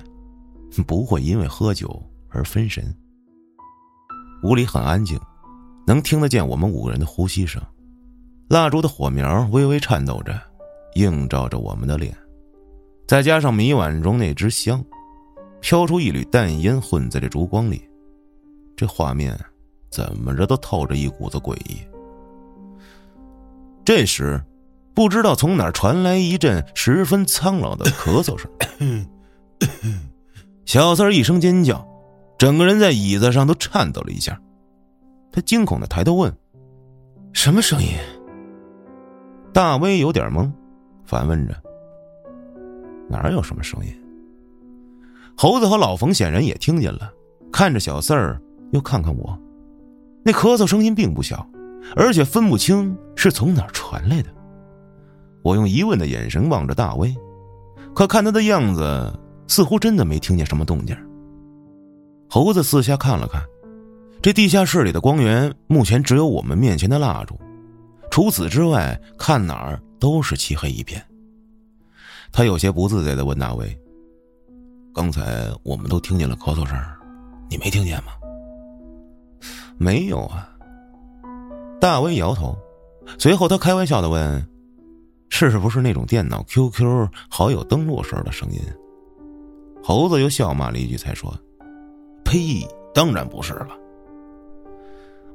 [0.86, 2.96] 不会因为喝酒而分神。
[4.44, 5.20] 屋里很安静。
[5.86, 7.62] 能听得见我们五个人的呼吸声，
[8.50, 10.40] 蜡烛的火苗微微颤抖着，
[10.96, 12.16] 映照着我们的脸，
[13.08, 14.84] 再加上米碗中那支香，
[15.60, 17.82] 飘出一缕淡烟混在这烛光里，
[18.76, 19.38] 这画面
[19.90, 21.78] 怎么着都透着一股子诡异。
[23.84, 24.42] 这时，
[24.94, 28.50] 不知道从哪传来一阵十分苍老的咳嗽声，
[30.66, 31.86] 小三儿一声尖叫，
[32.38, 34.40] 整个人在椅子上都颤抖了一下。
[35.32, 36.34] 他惊恐的抬头问
[37.34, 37.90] ：“什么声音？”
[39.54, 40.52] 大威有点懵，
[41.06, 41.56] 反问着
[43.10, 43.94] ：“哪有什么声音？”
[45.38, 47.12] 猴子和老冯显然也听见了，
[47.52, 48.40] 看着小四儿，
[48.72, 49.38] 又看看我，
[50.24, 51.48] 那咳嗽声音并不小，
[51.96, 54.30] 而且分不清是从哪儿传来的。
[55.42, 57.16] 我用疑问的眼神望着大威，
[57.96, 60.96] 可看他的样子，似乎真的没听见什么动静。
[62.30, 63.42] 猴子四下看了看。
[64.22, 67.36] 这地下室里的光源目前只有我们面前的蜡烛，
[68.12, 71.04] 除此之外，看哪儿都是漆黑一片。
[72.32, 73.76] 他有些不自在的问大卫
[74.94, 76.78] ：“刚才我们都听见了咳嗽声，
[77.50, 78.12] 你没听见吗
[79.80, 80.56] ？”“没有啊。”
[81.82, 82.56] 大威摇头，
[83.18, 84.48] 随后他开玩笑的问
[85.30, 88.60] ：“是不是那种电脑 QQ 好友登录时候的声音？”
[89.84, 91.36] 猴子又笑骂了一句，才说
[92.24, 93.70] ：“呸，当然不是了。”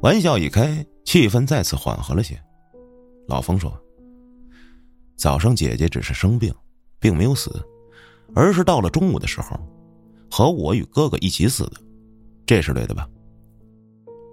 [0.07, 2.41] 玩笑一开，气氛再次缓和了些。
[3.27, 3.77] 老冯说
[5.19, 6.55] ：“早上姐姐只是生病，
[7.01, 7.61] 并没有死，
[8.33, 9.59] 而是到了中午的时候，
[10.31, 11.81] 和我与哥哥一起死的，
[12.47, 13.09] 这是对的吧？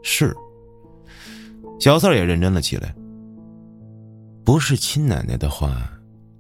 [0.04, 0.32] 是。
[1.80, 2.94] 小四也认真了起来。
[4.46, 5.92] 不是亲奶奶的话，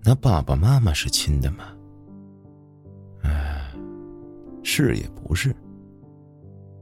[0.04, 1.74] 那爸爸妈妈是亲的吗？
[3.24, 3.74] 哎，
[4.62, 5.56] 是也不是。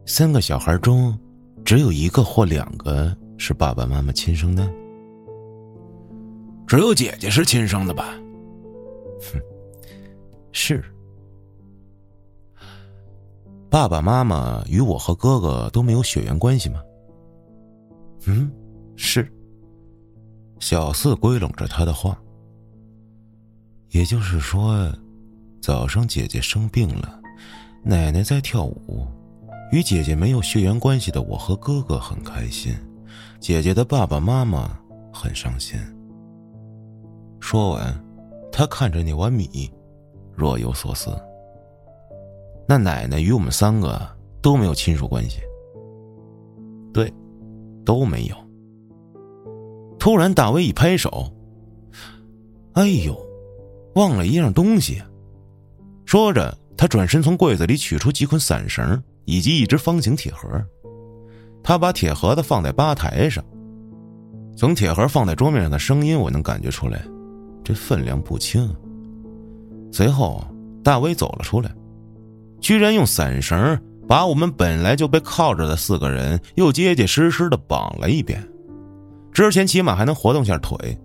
[0.05, 1.17] 三个小孩中，
[1.63, 4.69] 只有一个或两个是爸爸妈妈亲生的。
[6.67, 8.17] 只有姐姐是亲生的吧？
[9.19, 9.41] 哼，
[10.51, 10.83] 是。
[13.69, 16.81] 爸爸妈妈与我和哥哥都没有血缘关系吗？
[18.25, 18.51] 嗯，
[18.95, 19.31] 是。
[20.59, 22.21] 小四归拢着他的话，
[23.89, 24.93] 也就是说，
[25.61, 27.19] 早上姐姐生病了，
[27.83, 29.07] 奶奶在跳舞，
[29.71, 32.75] 与姐姐没有血缘关系的我和哥哥很开心，
[33.39, 34.77] 姐姐的爸爸妈妈
[35.13, 35.79] 很伤心。
[37.39, 38.05] 说完，
[38.51, 39.71] 他看着那碗米，
[40.35, 41.09] 若有所思。
[42.67, 43.99] 那奶奶与我们三个
[44.41, 45.39] 都没有亲属关系，
[46.93, 47.11] 对，
[47.85, 48.35] 都没有。
[49.97, 51.31] 突然，大威一拍手
[52.73, 53.17] ：“哎呦，
[53.95, 55.01] 忘了一样东西！”
[56.05, 60.47] 说着，他转身从柜子里取出几捆散绳以及一只方形铁盒。
[61.63, 63.43] 他把铁盒子放在吧台上，
[64.55, 67.03] 从铁盒放在桌面上的声音，我能感觉出来，
[67.63, 68.67] 这分量不轻。
[69.91, 70.43] 随后，
[70.83, 71.71] 大威走了出来，
[72.59, 78.41] 居然用伞绳把我们本来就被铐着的四个人又结结实实的绑了一遍。
[79.31, 80.97] 之前起码还能活动下腿，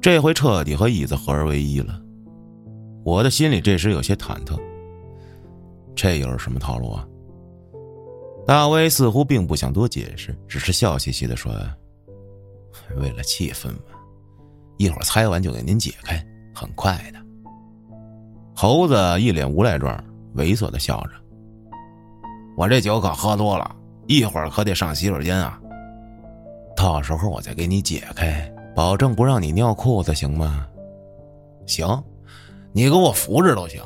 [0.00, 2.00] 这回彻底和椅子合二为一了。
[3.04, 4.58] 我的心里这时有些忐忑。
[5.94, 7.06] 这又是什么套路啊？
[8.48, 11.52] 大威似乎并不想多解释，只是笑嘻嘻的说
[12.96, 13.92] ：“为了气氛嘛，
[14.78, 17.18] 一会儿猜完就给您解开，很快的。”
[18.56, 20.02] 猴子一脸无赖状，
[20.34, 21.10] 猥琐的笑着
[22.56, 25.60] ：“我这酒可喝多了，一会儿可得上洗手间啊。”
[26.74, 30.66] 到时候我再给你解开，保证不让你尿裤子，行吗？
[31.66, 31.86] 行，
[32.72, 33.78] 你给我扶着都行。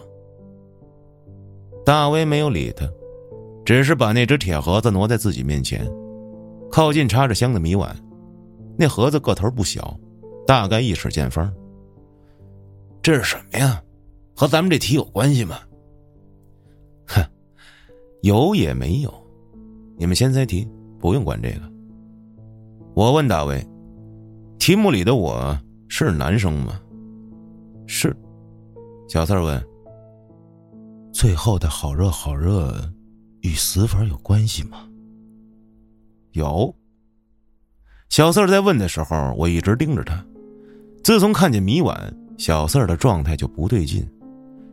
[1.85, 2.89] 大威没有理他，
[3.65, 5.87] 只是把那只铁盒子挪在自己面前，
[6.71, 7.97] 靠近插着香的米碗。
[8.79, 9.99] 那盒子个头不小，
[10.47, 11.53] 大概一尺见方。
[13.03, 13.83] 这是什么呀？
[14.35, 15.59] 和咱们这题有关系吗？
[17.07, 17.23] 哼，
[18.23, 19.13] 有也没有。
[19.99, 20.67] 你们先猜题，
[20.99, 21.61] 不用管这个。
[22.95, 23.65] 我问大卫
[24.59, 25.57] ：“题目里的我
[25.89, 26.81] 是男生吗？”
[27.87, 28.17] 是。
[29.09, 29.63] 小四问
[31.13, 32.75] ：“最后的好热好热，
[33.43, 34.89] 与死法有关系吗？”
[36.33, 36.75] 有。
[38.09, 40.23] 小四儿在问的时候，我一直盯着他。
[41.05, 44.07] 自从看见米碗，小四儿的状态就不对劲。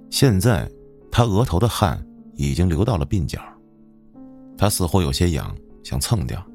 [0.10, 0.70] 现在，
[1.12, 2.06] 他额头的汗
[2.36, 3.40] 已经流到了鬓角，
[4.58, 6.46] 他似乎有些痒，想蹭掉。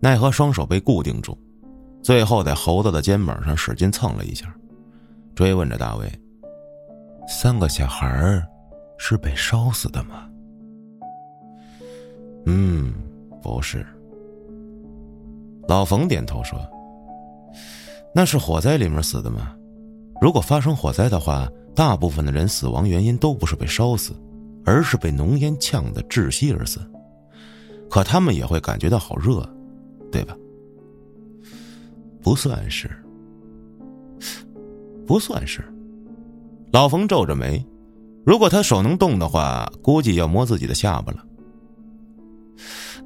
[0.00, 1.36] 奈何双手被固定住，
[2.02, 4.54] 最后在猴子的肩膀上使劲蹭了一下，
[5.34, 6.10] 追问着大卫
[7.28, 8.42] ：“三个小孩
[8.96, 10.28] 是被烧死的吗
[12.46, 12.92] ？”“嗯，
[13.42, 13.86] 不是。”
[15.68, 16.58] 老冯点头说
[18.14, 19.54] ：“那是火灾里面死的吗？
[20.20, 24.12] 如果发生火灾的话，大部分的人死亡原因都不是被烧死，
[24.64, 26.80] 而是被浓烟呛得窒息而死。
[27.88, 29.48] 可他们也会感觉到好热。”
[30.12, 30.36] 对吧？
[32.20, 32.90] 不算是，
[35.06, 35.64] 不算是。
[36.70, 37.64] 老冯皱着眉，
[38.26, 41.24] 如果他手能动的话，估计要摸自己的下巴了。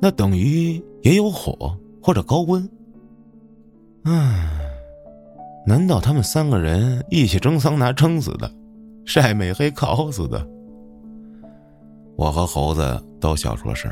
[0.00, 2.68] 那等于也有火或者高温。
[4.04, 4.48] 嗯，
[5.66, 8.50] 难道他们三个人一起蒸桑拿蒸死的，
[9.04, 10.46] 晒美黑烤死的？
[12.16, 13.90] 我和猴子都笑出了声。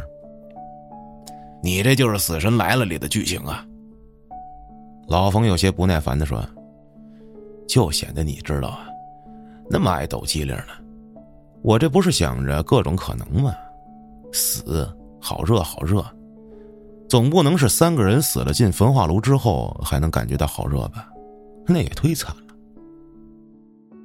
[1.63, 3.67] 你这就是《死神来了》里的剧情啊！
[5.09, 6.43] 老冯有些不耐烦的说
[7.69, 8.87] ：“就显得你知道啊，
[9.69, 10.73] 那么爱抖机灵呢。
[11.63, 13.55] 我这不是想着各种可能吗？
[14.33, 14.89] 死
[15.27, 16.05] 好热好热，
[17.09, 21.09] 总不能是三个人死了进焚化炉之后还能感觉到好热吧？
[21.67, 22.43] 那也忒惨了。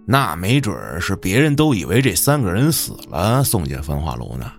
[0.08, 4.50] 那没准是别人都以为这三个人死了送进焚化炉呢。”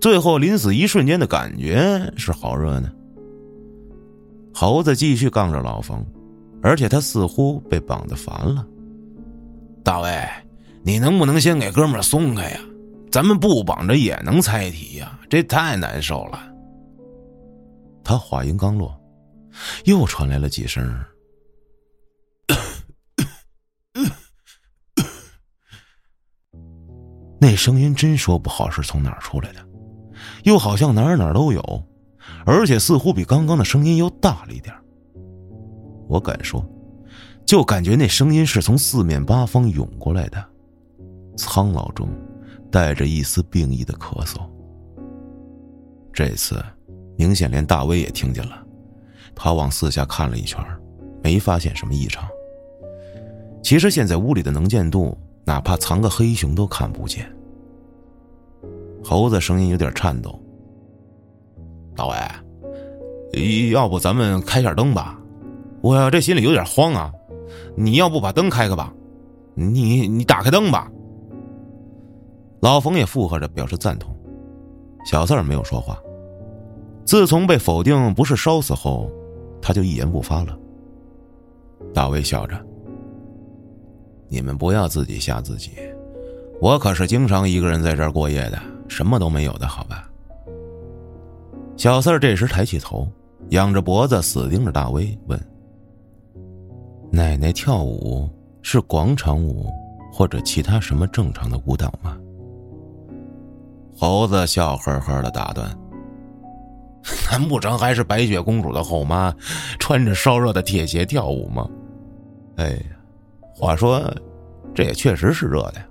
[0.00, 2.88] 最后临死一瞬间的感觉是好热呢。
[4.54, 6.06] 猴子继续杠着老冯，
[6.62, 8.64] 而且他似乎被绑的烦了。
[9.82, 10.08] 大卫，
[10.84, 12.60] 你能不能先给哥们松开呀？
[13.10, 16.40] 咱们不绑着也能猜题呀，这太难受了。
[18.04, 18.98] 他话音刚落，
[19.84, 20.82] 又传来了几声。
[27.40, 29.66] 那声音真说不好是从哪儿出来的，
[30.44, 31.88] 又好像哪儿哪儿都有，
[32.44, 34.74] 而且似乎比刚刚的声音又大了一点。
[36.06, 36.64] 我敢说，
[37.46, 40.44] 就感觉那声音是从四面八方涌过来的，
[41.36, 42.08] 苍老中
[42.70, 44.38] 带着一丝病意的咳嗽。
[46.12, 46.62] 这次，
[47.16, 48.62] 明显连大威也听见了，
[49.34, 50.58] 他往四下看了一圈，
[51.22, 52.28] 没发现什么异常。
[53.62, 55.16] 其实现在屋里的能见度。
[55.42, 57.28] 哪怕藏个黑熊都看不见。
[59.02, 60.38] 猴子声音有点颤抖。
[61.96, 65.18] 大伟，要不咱们开下灯吧？
[65.80, 67.12] 我这心里有点慌啊。
[67.74, 68.94] 你要不把灯开开吧？
[69.54, 70.88] 你你打开灯吧。
[72.60, 74.14] 老冯也附和着表示赞同。
[75.04, 75.98] 小四儿没有说话。
[77.04, 79.10] 自从被否定不是烧死后，
[79.60, 80.56] 他就一言不发了。
[81.92, 82.58] 大卫笑着。
[84.28, 85.72] 你们不要自己吓自己，
[86.60, 90.08] 我可是经常一个人在这儿过夜的，什么都没有的，好吧？
[91.76, 93.08] 小四儿这时抬起头，
[93.48, 95.40] 仰着脖子，死盯着大威，问
[97.10, 98.30] ：“奶奶跳舞
[98.62, 99.68] 是广场舞，
[100.12, 102.16] 或者其他什么正常的舞蹈吗？”
[104.00, 105.70] 猴子笑呵呵的打断
[107.30, 109.30] ：“难不成还是白雪公主的后妈，
[109.78, 111.68] 穿着烧热的铁鞋跳舞吗？”
[112.56, 112.80] 哎呀！
[113.54, 114.02] 话说，
[114.74, 115.86] 这也确实是热的呀。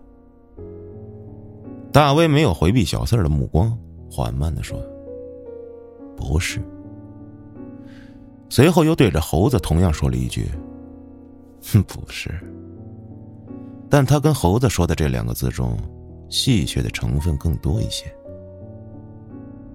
[1.93, 3.77] 大威没有回避小四的目光，
[4.09, 4.75] 缓慢的说
[6.17, 6.59] ：“不是。”
[8.49, 10.49] 随后又对着猴子同样说了一句
[11.71, 12.31] ：“哼，不是。”
[13.87, 15.77] 但他跟猴子说的这两个字中，
[16.29, 18.05] 戏谑的成分更多一些。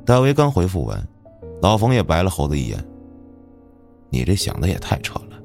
[0.05, 1.07] 大威刚回复完，
[1.61, 2.83] 老冯也白了猴子一眼
[4.11, 5.40] ：“你这想的也太扯了。”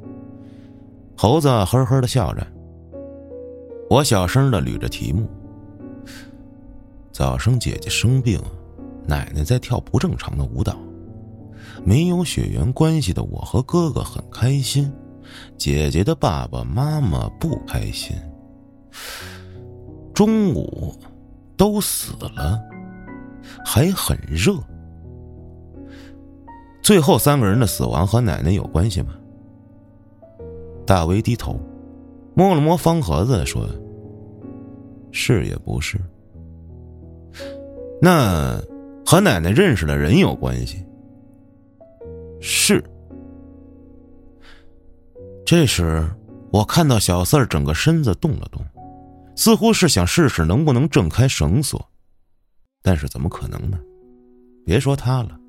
[1.18, 2.46] 猴子呵呵的笑着。
[3.90, 5.28] 我小声的捋着题目。
[7.12, 8.40] 早上姐姐生病，
[9.08, 10.78] 奶奶在跳不正常的舞蹈，
[11.84, 14.94] 没有血缘关系的我和哥哥很开心，
[15.58, 18.16] 姐姐的爸爸妈妈不开心。
[20.20, 20.94] 中午
[21.56, 22.62] 都死了，
[23.66, 24.54] 还很热。
[26.82, 29.14] 最后三个人的死亡和奶奶有关系吗？
[30.86, 31.58] 大威低头，
[32.34, 33.66] 摸了摸方盒子，说
[35.10, 35.98] ：“是也不是。
[38.02, 38.62] 那
[39.06, 40.86] 和奶奶认识的人有关系？
[42.42, 42.84] 是。”
[45.48, 46.06] 这时，
[46.52, 48.62] 我看到小四儿整个身子动了动，
[49.40, 51.90] 似乎是想试试能不能挣开绳索，
[52.84, 53.80] 但是怎么可能呢？
[54.66, 55.40] 别说他了，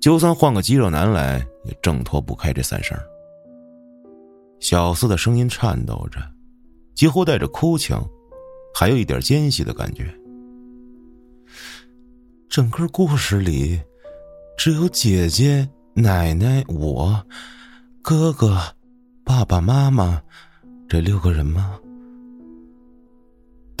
[0.00, 2.96] 就算换个肌肉男来，也挣脱不开这三绳。
[4.60, 6.20] 小四的声音颤抖着，
[6.94, 8.08] 几乎带着哭腔，
[8.72, 10.16] 还有一点尖细的感觉。
[12.48, 13.80] 整个故事里，
[14.56, 17.20] 只有姐姐、奶奶、我、
[18.00, 18.60] 哥哥、
[19.24, 20.22] 爸爸妈妈
[20.88, 21.79] 这六个人吗？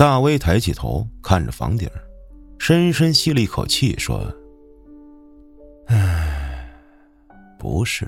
[0.00, 1.86] 大威抬起头看着房顶，
[2.58, 4.34] 深深吸了一口气，说
[5.88, 6.72] ：“唉，
[7.58, 8.06] 不是。”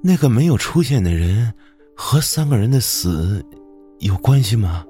[0.00, 1.52] 那个没有出现的人，
[1.96, 3.44] 和三个人的死
[3.98, 4.86] 有关系吗？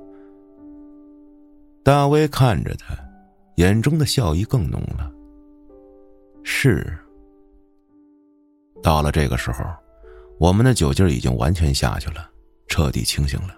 [1.82, 2.94] 大威看着他，
[3.54, 5.10] 眼中的笑意更浓了。
[6.42, 6.94] 是。
[8.82, 9.64] 到了这个时候，
[10.38, 12.30] 我们的酒劲已经完全下去了，
[12.68, 13.56] 彻底清醒了。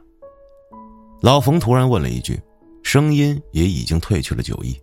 [1.22, 2.40] 老冯突然问了一句，
[2.82, 4.76] 声音也已经褪去了酒意：“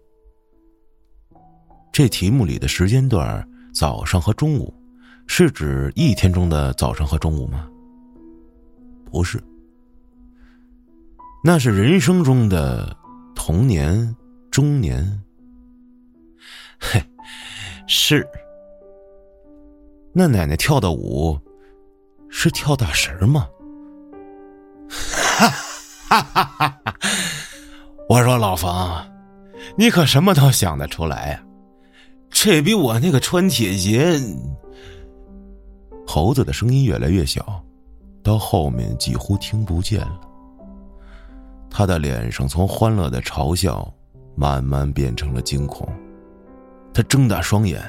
[1.91, 4.73] 这题目里的时间段，早上和中午？”
[5.27, 7.69] 是指一天中的早上和中午吗？
[9.11, 9.39] 不是，
[11.43, 12.97] 那是人生中的
[13.35, 14.15] 童年、
[14.49, 15.05] 中年。
[16.79, 16.99] 嘿，
[17.85, 18.25] 是。
[20.13, 21.39] 那奶奶跳的舞
[22.27, 23.47] 是跳大神吗？
[26.09, 26.95] 哈哈哈哈！
[28.09, 28.71] 我说老冯，
[29.77, 31.43] 你可什么都想得出来呀？
[32.31, 34.19] 这比我那个穿铁鞋。
[36.07, 37.63] 猴子的声音越来越小，
[38.23, 40.19] 到后面几乎听不见了。
[41.69, 43.93] 他的脸上从欢乐的嘲笑
[44.35, 45.87] 慢慢变成了惊恐，
[46.91, 47.79] 他睁大双眼，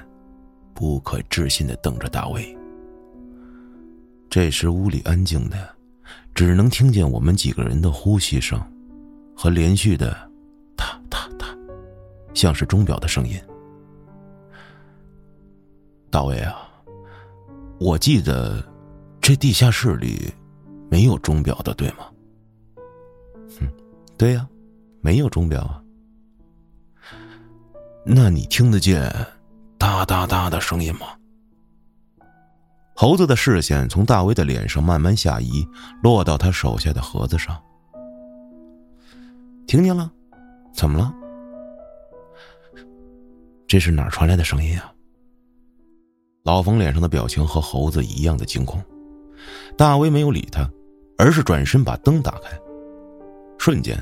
[0.75, 2.55] 不可置信的瞪着大卫。
[4.29, 5.57] 这时屋里安静的，
[6.35, 8.61] 只能听见我们几个人的呼吸声，
[9.37, 10.17] 和连续的
[10.77, 11.47] “哒哒哒”，
[12.35, 13.41] 像是钟表的声音。
[16.11, 16.69] 大卫啊！
[17.79, 18.65] 我记得，
[19.21, 20.33] 这地下室里
[20.91, 22.11] 没有钟表的，对吗？
[23.59, 23.67] 哼，
[24.19, 24.49] 对呀，
[25.01, 25.83] 没有钟表啊。
[28.05, 29.13] 那你听得见
[29.79, 31.07] 哒哒哒的声音吗？
[33.01, 35.67] 猴子的视线从大威的脸上慢慢下移，
[36.03, 37.59] 落到他手下的盒子上。
[39.67, 40.13] 听见了？
[40.75, 41.11] 怎么了？
[43.67, 44.93] 这是哪儿传来的声音啊？
[46.43, 48.79] 老冯脸上的表情和猴子一样的惊恐。
[49.79, 50.71] 大威没有理他，
[51.17, 52.51] 而是转身把灯打开。
[53.57, 53.99] 瞬间，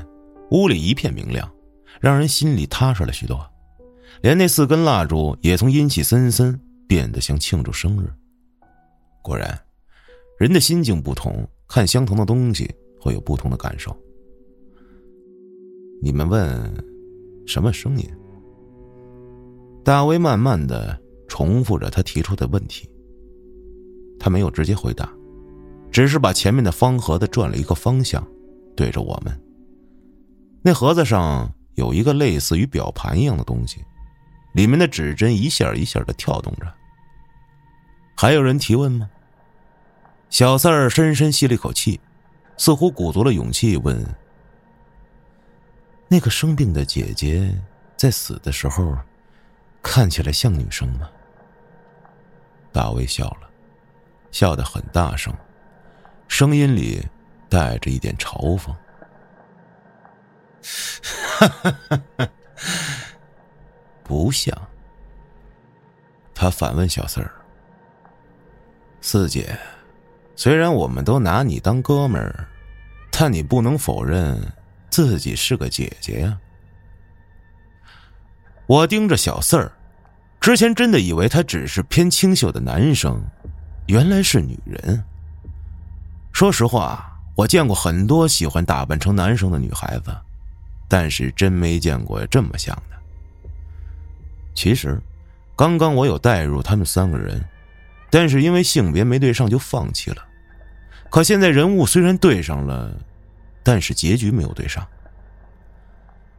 [0.51, 1.49] 屋里一片明亮，
[2.01, 3.49] 让人心里踏实了许多。
[4.21, 8.11] 连那四根蜡烛也从阴气森森变得像庆祝生日。
[9.21, 9.59] 果然，
[10.39, 13.95] 人的心境不同，看相同的东西会有不同的感受。
[16.01, 16.73] 你们问，
[17.45, 18.09] 什么声音？
[19.83, 22.89] 大威慢慢的重复着他提出的问题。
[24.19, 25.11] 他没有直接回答，
[25.91, 28.25] 只是把前面的方盒子转了一个方向，
[28.75, 29.41] 对着我们。
[30.61, 33.79] 那盒子上有一个类似于表盘一样的东西。
[34.55, 36.65] 里面的指针一下一下的跳动着。
[38.21, 39.09] 还有人提问吗？
[40.29, 42.01] 小四儿深深吸了一口气，
[42.57, 44.05] 似乎鼓足了勇气问
[46.09, 47.57] ：“那个生病的姐姐
[47.95, 48.93] 在死的时候，
[49.81, 51.09] 看起来像女生吗？”
[52.73, 53.49] 大卫笑了，
[54.31, 55.33] 笑得很大声，
[56.27, 57.01] 声音里
[57.47, 58.75] 带着一点嘲讽
[61.39, 62.29] ：“哈。”
[64.03, 64.53] 不像。
[66.35, 67.31] 他反问小四儿
[69.01, 69.57] ：“四姐，
[70.35, 72.47] 虽然我们都拿你当哥们儿，
[73.11, 74.39] 但你不能否认
[74.89, 76.37] 自己是个姐姐呀。”
[78.67, 79.71] 我盯着小四儿，
[80.39, 83.19] 之前真的以为他只是偏清秀的男生，
[83.87, 85.03] 原来是女人。
[86.31, 90.15] 说实话，我见过很多喜欢打扮成男生的女孩子，
[90.87, 92.97] 但是真没见过这么像的。
[94.53, 95.01] 其实，
[95.55, 97.43] 刚刚我有带入他们三个人，
[98.09, 100.25] 但是因为性别没对上就放弃了。
[101.09, 102.91] 可现在人物虽然对上了，
[103.63, 104.85] 但是结局没有对上。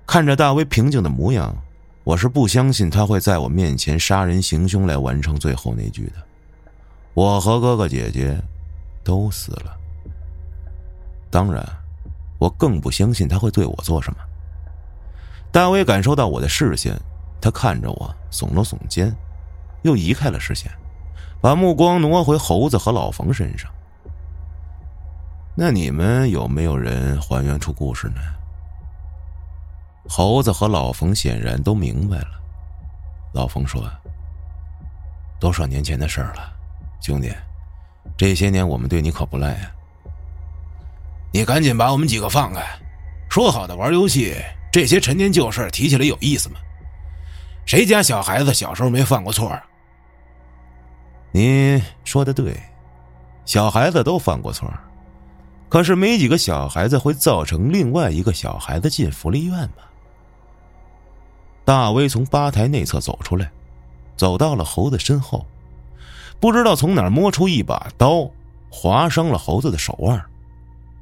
[0.07, 1.57] 看着大威平静的模样，
[2.05, 6.14] 我是不相信他会在我面前杀人行凶来完成最后那句的。
[7.14, 8.41] 我和哥哥姐姐
[9.05, 9.77] 都死了。
[11.31, 11.64] 当然，
[12.39, 14.18] 我更不相信他会对我做什么。
[15.53, 16.95] 大威感受到我的视线。
[17.43, 19.11] 他看着我，耸了耸肩，
[19.81, 20.71] 又移开了视线，
[21.41, 23.70] 把目光挪回猴子和老冯身上。
[25.57, 28.20] 那你们有没有人还原出故事呢？
[30.09, 32.41] 猴子和老冯显然都明白了。
[33.32, 33.88] 老冯说
[35.38, 36.53] ：“多少年前的事了，
[37.01, 37.32] 兄弟，
[38.16, 39.70] 这些年我们对你可不赖呀。
[41.32, 42.61] 你赶紧把我们几个放开，
[43.28, 44.34] 说好的玩游戏，
[44.72, 46.57] 这些陈年旧事提起来有意思吗？”
[47.66, 49.62] 谁家小孩子小时候没犯过错啊？
[51.33, 52.61] 你说的对，
[53.45, 54.68] 小孩子都犯过错，
[55.68, 59.89] 可是没几个小孩子会造成另外一个小孩子进福利院吧？
[61.64, 63.51] 大威从吧台内侧走出来，
[64.16, 65.47] 走到了猴子身后，
[66.41, 68.28] 不知道从哪摸出一把刀，
[68.68, 70.20] 划伤了猴子的手腕，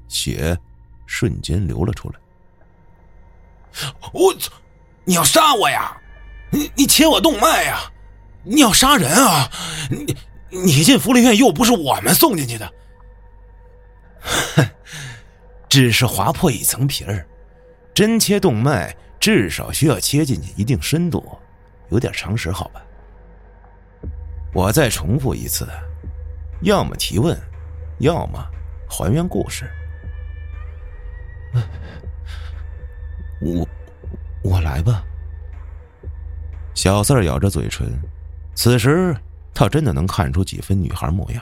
[0.09, 0.59] 血
[1.07, 2.14] 瞬间流了出来。
[4.12, 4.53] 我操！
[5.05, 5.97] 你要杀我呀？
[6.51, 7.81] 你你切我动脉呀！
[8.45, 9.51] 你要杀人啊！
[9.91, 10.16] 你
[10.51, 12.72] 你进福利院又不是我们送进去的，
[15.68, 17.26] 只是划破一层皮儿，
[17.93, 21.39] 真切动脉至少需要切进去一定深度，
[21.91, 22.82] 有点常识好吧？
[24.55, 25.68] 我再重复一次，
[26.62, 27.39] 要么提问，
[27.99, 28.43] 要么
[28.89, 29.70] 还原故事。
[33.41, 33.68] 我
[34.43, 35.05] 我来吧。
[36.74, 37.86] 小四咬着嘴唇，
[38.59, 39.16] 此时
[39.54, 41.40] 他真的能看出几分女孩模样。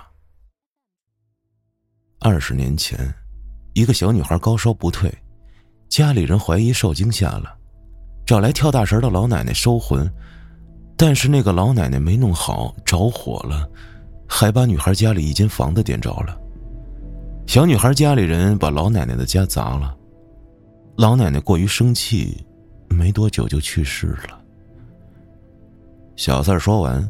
[2.21, 3.11] 二十年前，
[3.73, 5.11] 一个小女孩高烧不退，
[5.89, 7.57] 家里人怀疑受惊吓了，
[8.27, 10.07] 找来跳大神的老奶奶收魂，
[10.95, 13.67] 但是那个老奶奶没弄好，着火了，
[14.29, 16.39] 还把女孩家里一间房子点着了。
[17.47, 19.97] 小女孩家里人把老奶奶的家砸了，
[20.99, 22.47] 老奶奶过于生气，
[22.91, 24.43] 没多久就去世了。
[26.17, 27.07] 小四儿说完，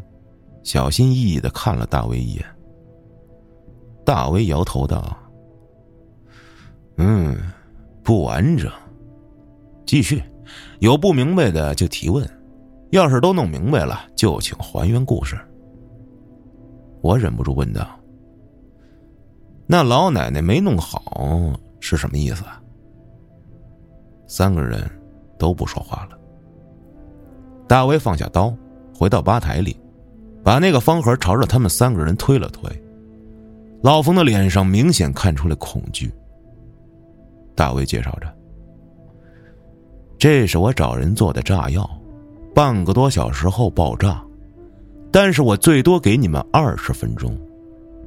[0.64, 2.44] 小心翼翼的看了大威一眼。
[4.04, 5.16] 大威摇头道
[6.98, 7.36] ：“嗯，
[8.02, 8.70] 不完整。
[9.86, 10.22] 继续，
[10.80, 12.28] 有不明白的就提问，
[12.90, 15.38] 要是都弄明白了，就请还原故事。”
[17.00, 17.88] 我忍不住问道
[19.66, 22.44] ：“那老奶奶没弄好是什么意思？”
[24.26, 24.82] 三个人
[25.38, 26.18] 都不说话了。
[27.68, 28.52] 大威放下刀，
[28.97, 29.76] 回到吧台里，
[30.42, 32.70] 把那个方盒朝着他们三个人推了推。
[33.82, 36.11] 老冯的脸上明显看出了恐惧。
[37.55, 38.34] 大卫介绍着
[40.18, 41.88] ：“这是我找人做的炸药，
[42.55, 44.24] 半个多小时后爆炸，
[45.11, 47.38] 但是我最多给你们二十分钟，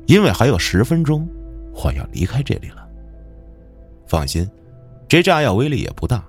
[0.07, 1.27] 因为还有十分钟
[1.73, 2.87] 我要离开这里了。
[4.07, 4.49] 放心，
[5.07, 6.23] 这炸药威力也不大，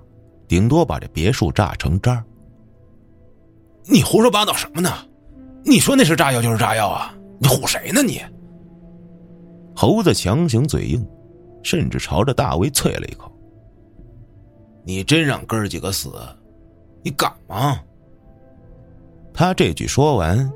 [0.47, 2.23] 顶多把这别墅炸成渣。”
[3.85, 4.91] 你胡说八道什么呢？
[5.63, 7.13] 你说那是炸药就是炸药啊！
[7.39, 8.21] 你唬谁呢你？
[9.75, 11.07] 猴子强行嘴硬，
[11.63, 13.31] 甚至朝着大威啐了一口。
[14.83, 16.11] 你真让哥儿几个死，
[17.03, 17.79] 你敢吗？
[19.33, 20.51] 他这句说完，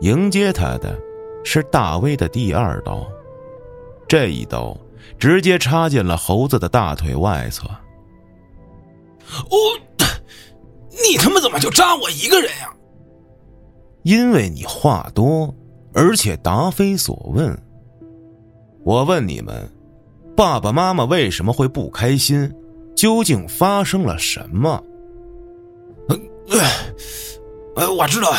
[0.00, 0.98] 迎接他的
[1.44, 3.06] 是大威的第二刀，
[4.08, 4.76] 这一刀
[5.18, 7.66] 直接插进了猴子的大腿外侧。
[9.50, 9.56] 哦。
[11.02, 12.72] 你他妈怎么就扎我一个人呀？
[14.02, 15.52] 因为你话多，
[15.92, 17.56] 而且答非所问。
[18.84, 19.68] 我问你们，
[20.36, 22.52] 爸爸妈妈为什么会不开心？
[22.94, 24.82] 究竟发生了什么？
[27.74, 28.32] 呃，我知道，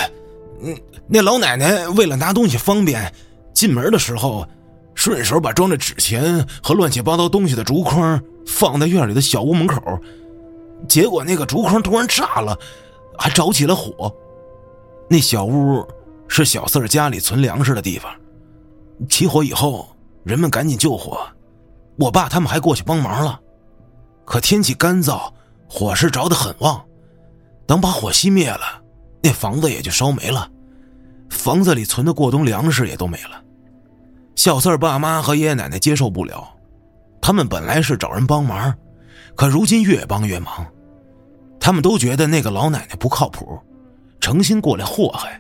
[0.61, 3.13] 嗯，那老奶奶为了拿东西方便，
[3.53, 4.47] 进门的时候
[4.95, 9.81] 顺手把装着纸钱和乱七八糟东西的竹筐放在院里的小屋门口。
[10.87, 12.57] 结果那个竹筐突然炸了，
[13.17, 14.13] 还着起了火。
[15.09, 15.87] 那小屋
[16.27, 18.11] 是小四儿家里存粮食的地方。
[19.09, 19.87] 起火以后，
[20.23, 21.19] 人们赶紧救火，
[21.97, 23.39] 我爸他们还过去帮忙了。
[24.25, 25.31] 可天气干燥，
[25.69, 26.83] 火势着得很旺。
[27.65, 28.81] 等把火熄灭了，
[29.21, 30.49] 那房子也就烧没了，
[31.29, 33.41] 房子里存的过冬粮食也都没了。
[34.35, 36.47] 小四儿爸妈和爷爷奶奶接受不了，
[37.21, 38.73] 他们本来是找人帮忙。
[39.37, 40.65] 可如今越帮越忙，
[41.59, 43.57] 他们都觉得那个老奶奶不靠谱，
[44.19, 45.39] 诚心过来祸害，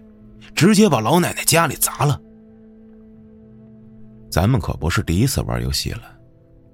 [0.53, 2.21] 直接把老奶奶家里砸了。
[4.29, 6.03] 咱们可不是第一次玩游戏了，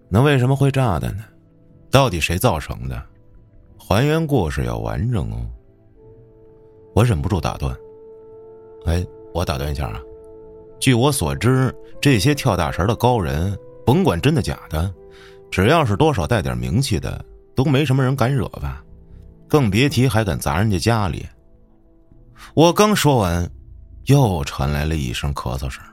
[0.10, 1.24] 那为什么会炸的呢？
[1.90, 3.02] 到底谁造成的？
[3.78, 5.46] 还原故事要完整哦。
[6.94, 7.74] 我忍不住打断，
[8.86, 9.98] 哎，我打断一下啊，
[10.78, 14.94] 据我所知，这些跳大神的高人，甭管真的假的。
[15.54, 17.24] 只要是多少带点名气的，
[17.56, 18.84] 都没什么人敢惹吧，
[19.48, 21.24] 更别提还敢砸人家家里。
[22.56, 23.48] 我刚说完，
[24.06, 25.84] 又传来了一声咳嗽声，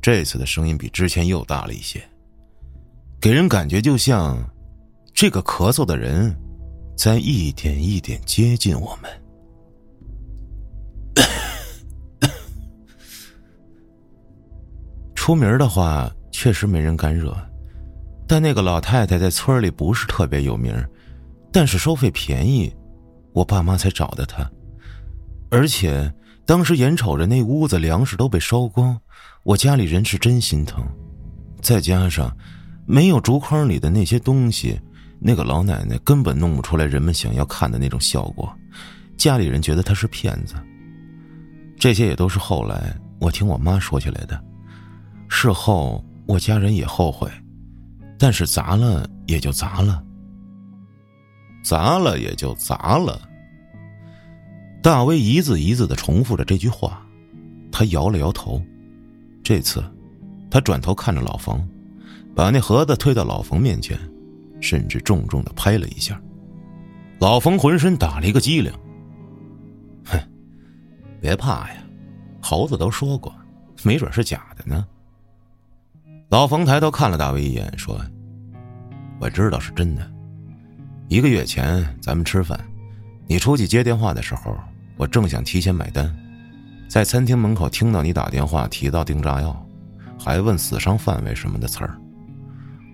[0.00, 2.00] 这次的声音比之前又大了一些，
[3.20, 4.38] 给人感觉就像
[5.12, 6.32] 这个咳嗽的人
[6.96, 9.10] 在一点一点接近我们。
[15.16, 17.36] 出名的话，确实没人敢惹。
[18.26, 20.74] 但那个老太太在村里不是特别有名，
[21.52, 22.74] 但是收费便宜，
[23.32, 24.50] 我爸妈才找的她。
[25.50, 26.12] 而且
[26.46, 28.98] 当时眼瞅着那屋子粮食都被烧光，
[29.42, 30.84] 我家里人是真心疼。
[31.60, 32.34] 再加上
[32.86, 34.80] 没有竹筐里的那些东西，
[35.20, 38.52] 那个老奶奶根本弄不出来人们想要看的那种效果。
[39.16, 40.54] 家里人觉得她是骗子。
[41.78, 44.42] 这些也都是后来我听我妈说起来的。
[45.28, 47.30] 事后我家人也后悔。
[48.24, 50.02] 但是砸了也就砸了，
[51.62, 53.20] 砸了也就砸了。
[54.82, 57.06] 大威一字一字的重复着这句话，
[57.70, 58.64] 他摇了摇头。
[59.42, 59.84] 这次，
[60.50, 61.68] 他转头看着老冯，
[62.34, 63.98] 把那盒子推到老冯面前，
[64.58, 66.18] 甚至重重的拍了一下。
[67.18, 68.72] 老冯浑身打了一个激灵。
[70.06, 70.18] 哼，
[71.20, 71.84] 别怕呀，
[72.40, 73.30] 猴子都说过，
[73.82, 74.86] 没准是假的呢。
[76.30, 78.02] 老冯抬头看了大威一眼，说
[79.20, 80.10] ：“我知道是真的。
[81.08, 82.58] 一个月前咱们吃饭，
[83.26, 84.56] 你出去接电话的时候，
[84.96, 86.14] 我正想提前买单，
[86.88, 89.66] 在餐厅门口听到你打电话提到定炸药，
[90.18, 91.98] 还问死伤范围什么的词儿。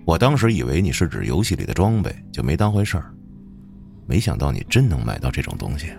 [0.05, 3.13] 我当时以为你是指游戏里的装备，就没当回事儿。
[4.07, 5.91] 没想到你真能买到这种东西。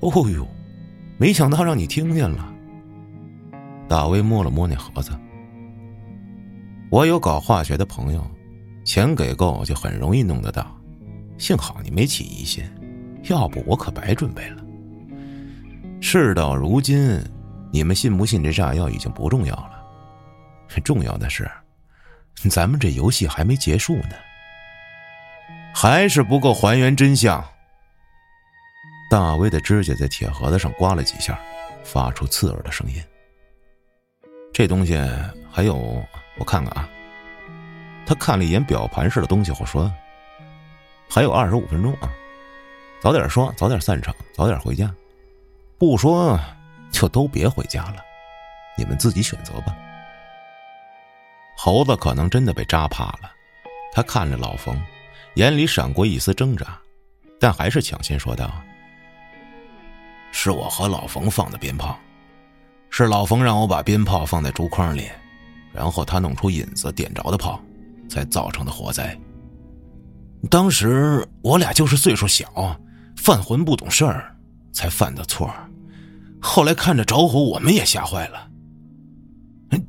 [0.00, 0.46] 哦呦，
[1.16, 2.54] 没想到让你听见了。”
[3.88, 5.10] 大威摸了摸那盒子。
[6.90, 8.24] 我有搞化学的朋友，
[8.88, 10.74] 钱给够就很容易弄得到。
[11.36, 12.64] 幸好你没起疑心，
[13.24, 14.64] 要不我可白准备了。
[16.00, 17.22] 事到如今，
[17.70, 19.84] 你们信不信这炸药已经不重要了，
[20.82, 21.46] 重要的是，
[22.48, 24.14] 咱们这游戏还没结束呢，
[25.74, 27.44] 还是不够还原真相。
[29.10, 31.38] 大威的指甲在铁盒子上刮了几下，
[31.84, 33.02] 发出刺耳的声音。
[34.50, 34.98] 这东西
[35.52, 36.02] 还有。
[36.38, 36.88] 我看看啊，
[38.08, 39.92] 他看了一眼表盘似的东西后说
[41.10, 42.10] ：“还有二十五分钟啊，
[43.02, 44.90] 早点说，早点散场，早点回家。
[45.76, 46.40] 不说，
[46.90, 47.96] 就都别回家了，
[48.78, 49.76] 你们自己选择吧。
[51.54, 53.30] 猴子可能真的被扎怕了，
[53.92, 54.82] 他看着老冯，
[55.34, 56.78] 眼里闪过一丝挣扎，
[57.38, 58.50] 但还是抢先说道
[60.32, 61.98] ：“是我和老冯放的鞭炮，
[62.88, 65.10] 是老冯让我把鞭炮放在竹筐里，
[65.74, 67.60] 然后他弄出引子点着的炮，
[68.08, 69.16] 才造成的火灾。”
[70.48, 72.78] 当时我俩就是岁数小，
[73.16, 74.34] 犯浑不懂事儿，
[74.72, 75.52] 才犯的错。
[76.40, 78.48] 后来看着着火，我们也吓坏了。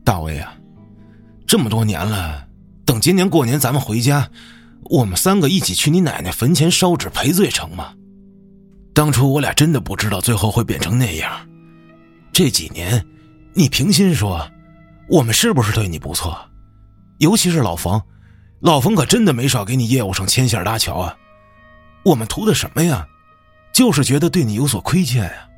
[0.04, 0.56] 大卫啊，
[1.46, 2.48] 这么多年了，
[2.84, 4.28] 等今年过年咱们回家，
[4.86, 7.94] 我们三个一起去你奶奶坟前烧纸赔罪成吗？
[8.96, 11.32] 当初我俩真的不知道最后会变成那样。
[12.34, 13.06] 这几年，
[13.54, 14.50] 你平心说，
[15.08, 16.36] 我们是不是对你不错？
[17.20, 18.02] 尤其是老冯。
[18.62, 21.18] 老冯可真的没少给你业务上牵线搭桥啊！
[22.04, 23.08] 我们图的什么呀？
[23.72, 25.50] 就是觉得对你有所亏欠呀。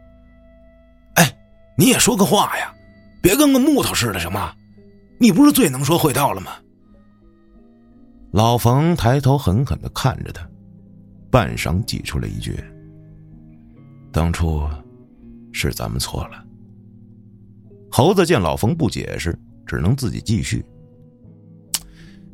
[1.15, 1.35] 哎，
[1.75, 2.71] 你也说个话呀，
[3.19, 4.53] 别跟个木头似的行吗？
[5.19, 6.51] 你不是最能说会道了吗？
[8.31, 10.47] 老冯抬头狠狠的看着他，
[11.31, 12.55] 半晌挤出了一句
[14.13, 14.69] ：“当初
[15.51, 16.45] 是咱们错了。”
[17.91, 19.35] 猴子见老冯不解释，
[19.65, 20.63] 只能自己继续。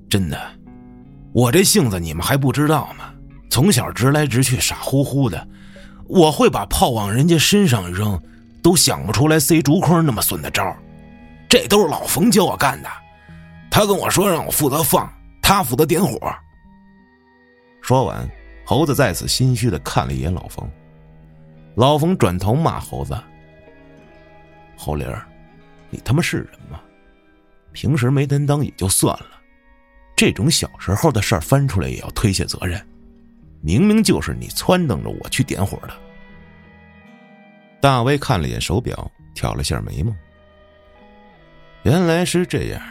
[0.10, 0.40] 真的。
[1.34, 3.14] 我这性子你们还不知道吗？
[3.50, 5.48] 从小直来直去，傻乎乎的。
[6.06, 8.22] 我会把炮往人家身上扔，
[8.62, 10.76] 都想不出来塞竹筐那么损的招
[11.50, 12.90] 这都是老冯教我干的。
[13.70, 16.20] 他跟我说让我负责放，他负责点火。
[17.82, 18.30] 说完，
[18.66, 20.70] 猴子再次心虚的看了一眼老冯。
[21.76, 23.18] 老冯转头骂猴子
[24.76, 25.08] ：“猴灵，
[25.90, 26.80] 你他妈是人吗？
[27.72, 29.28] 平时没担当也就算了。”
[30.18, 32.84] 这种小时候的事儿翻出来也要推卸责任，
[33.62, 35.94] 明明就是你撺掇着我去点火的。
[37.80, 40.12] 大威看了眼手表，挑了下眉毛。
[41.84, 42.82] 原来是这样，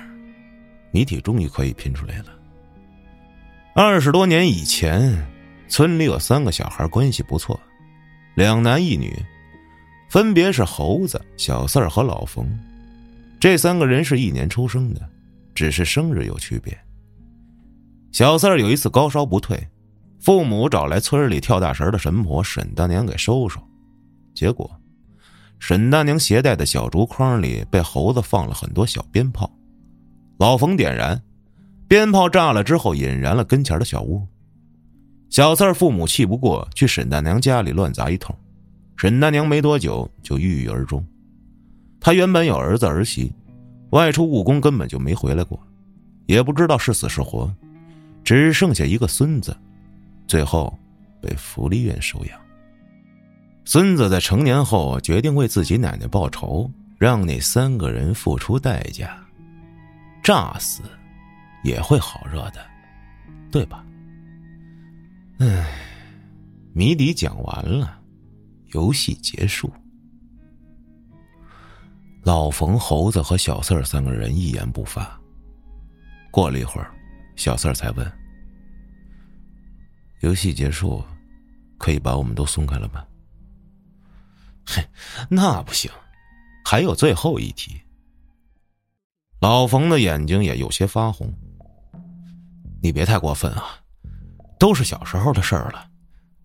[0.93, 2.27] 谜题终于可以拼出来了。
[3.75, 5.13] 二十多年以前，
[5.67, 7.61] 村里有三个小孩，关系不错，
[8.37, 9.13] 两男一女，
[10.09, 12.49] 分别是猴子、小四儿和老冯。
[13.41, 15.11] 这三个人是一年出生的，
[15.57, 16.79] 只是生日有区别。
[18.17, 19.69] 小四儿有一次高烧不退，
[20.21, 23.61] 父母找来村里跳大神的神婆沈大娘给收收，
[24.35, 24.71] 结果，
[25.59, 29.55] 沈大娘携带的小竹筐里被猴子放了很多小鞭炮，
[30.39, 31.23] 老冯点燃，
[31.87, 34.27] 鞭炮炸了之后引燃了跟前的小屋，
[35.29, 38.35] 小四儿父母气不过去沈大娘家里乱砸一通，
[38.97, 41.07] 沈大娘没多久就郁郁而终，
[42.01, 43.31] 她原本有儿子儿媳，
[43.91, 45.61] 外出务工根本就没回来过，
[46.25, 47.55] 也不知道是死是活。
[48.27, 49.57] 只剩下一个孙子，
[50.27, 50.77] 最后
[51.23, 52.41] 被福利院收养。
[53.65, 56.69] 孙子在成年后决定为自己奶奶报仇，
[56.99, 59.17] 让那三个人付出代价，
[60.25, 60.83] 炸死
[61.63, 62.67] 也会好热的，
[63.53, 63.87] 对吧？
[65.39, 65.73] 唉，
[66.73, 68.01] 谜底讲完了，
[68.73, 69.73] 游戏结束。
[72.25, 75.17] 老冯、猴子和小四儿三个人一言不发。
[76.33, 76.91] 过了一会儿。
[77.37, 78.13] 小四儿才问
[80.21, 81.05] ：“游戏结束，
[81.79, 83.05] 可以把我们都松开了吗
[84.67, 84.85] ？”“嘿，
[85.29, 85.91] 那不行，
[86.65, 87.81] 还有最后一题。”
[89.41, 91.33] 老冯的眼睛也有些发红。
[92.83, 93.79] “你别太过分啊，
[94.59, 95.89] 都是小时候的事儿了。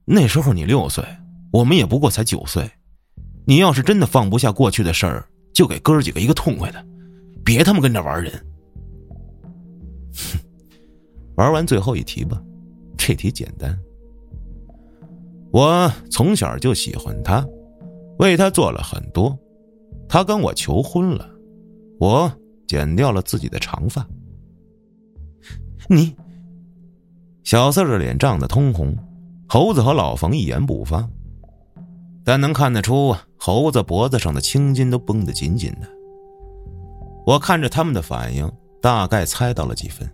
[0.06, 1.04] 那时候你六岁，
[1.52, 2.70] 我们也不过才九岁。
[3.46, 6.86] 你要是真的放不下过去的事儿，就给哥几个一个痛快的，
[7.44, 8.32] 别他妈跟这玩人。”
[10.14, 10.40] 哼。
[11.38, 12.40] 玩完最后一题吧，
[13.04, 13.76] 这题简单。
[15.52, 17.43] 我从小就喜欢他，
[18.20, 19.36] 为他做了很多。
[20.08, 21.28] 他跟我求婚了，
[21.99, 22.32] 我
[22.68, 24.08] 剪掉了自己的长发。
[25.89, 26.16] 你，
[27.43, 28.95] 小四的脸涨得通红，
[29.49, 31.10] 猴子和老冯一言不发，
[32.24, 35.88] 但能看得出猴子脖子上的青筋都绷得紧紧的。
[37.26, 38.49] 我看着他们的反应，
[38.80, 40.08] 大概猜到了几分。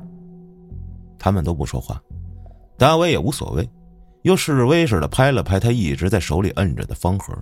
[1.20, 2.02] 他们都不说话，
[2.78, 3.68] 大卫也无所谓，
[4.22, 7.34] 又示威似的拍了拍他一直在手里摁着的方盒。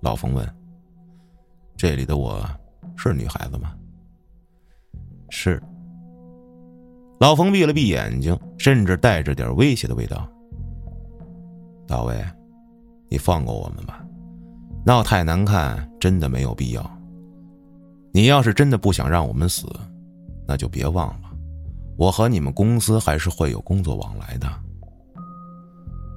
[0.00, 0.46] 老冯问
[1.76, 2.46] ：“这里的我
[2.96, 3.74] 是女孩子吗
[5.30, 5.62] ？”“是。”
[7.18, 10.28] 老冯闭了闭眼睛，甚至带着点威胁的味道。
[11.88, 12.14] “大卫，
[13.08, 14.04] 你放过我们吧，
[14.84, 16.98] 闹太难看，真的没有必要。
[18.12, 19.66] 你要是真的不想让我们死，
[20.46, 21.20] 那就别忘了。”
[21.96, 24.48] 我和你们公司还是会有工作往来的。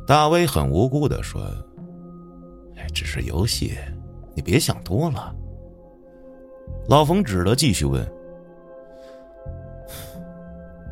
[0.08, 1.46] 大威很无辜的说：“，
[2.94, 3.78] 只是游戏，
[4.34, 5.36] 你别想多了。”
[6.88, 8.10] 老冯只得继续问：“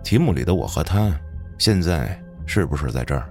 [0.03, 1.17] 题目里的我和他，
[1.57, 3.29] 现在是不是在这儿？”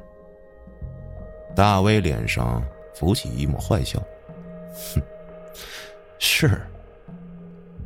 [1.55, 2.63] 大威脸上
[2.95, 4.03] 浮起一抹坏笑
[4.95, 5.03] ：“哼，
[6.19, 6.61] 是。”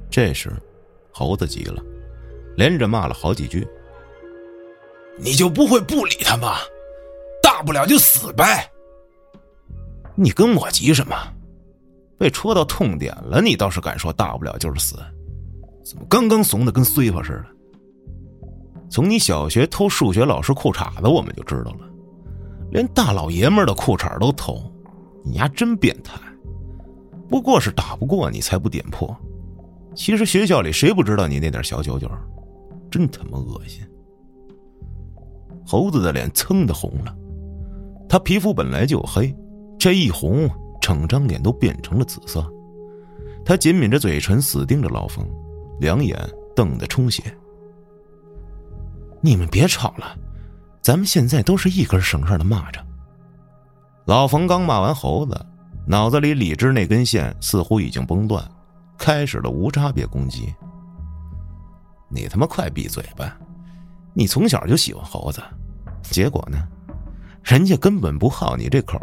[0.08, 0.50] 这时，
[1.12, 1.82] 猴子急了，
[2.58, 3.64] 连着骂了好几句
[5.16, 6.56] ：“你就不会不理他吗？
[7.40, 8.68] 大不了就死呗！
[10.16, 11.14] 你跟我急什么？”
[12.18, 14.96] 被戳到痛点了，你倒是敢说大不了就是死？
[15.84, 17.46] 怎么刚刚怂的跟碎发似的？
[18.90, 21.88] 从你小学偷数学老师裤衩子，我们就知道了，
[22.72, 24.60] 连大老爷们的裤衩都偷，
[25.24, 26.18] 你丫真变态！
[27.28, 29.16] 不过是打不过你才不点破。
[29.94, 32.10] 其实学校里谁不知道你那点小九九？
[32.90, 33.82] 真他妈恶心！
[35.66, 37.14] 猴子的脸噌的红了，
[38.08, 39.34] 他皮肤本来就黑，
[39.78, 40.48] 这一红。
[40.80, 42.42] 整张脸都变成了紫色，
[43.44, 45.28] 他紧抿着嘴唇，死盯着老冯，
[45.80, 46.16] 两眼
[46.56, 47.22] 瞪得充血。
[49.20, 50.16] 你们别吵了，
[50.80, 52.80] 咱们现在都是一根绳上的蚂蚱。
[54.06, 55.38] 老冯刚骂完猴子，
[55.86, 58.42] 脑子里理智那根线似乎已经崩断，
[58.96, 60.54] 开始了无差别攻击。
[62.08, 63.38] 你他妈快闭嘴吧！
[64.14, 65.42] 你从小就喜欢猴子，
[66.02, 66.66] 结果呢，
[67.42, 69.00] 人家根本不好你这口。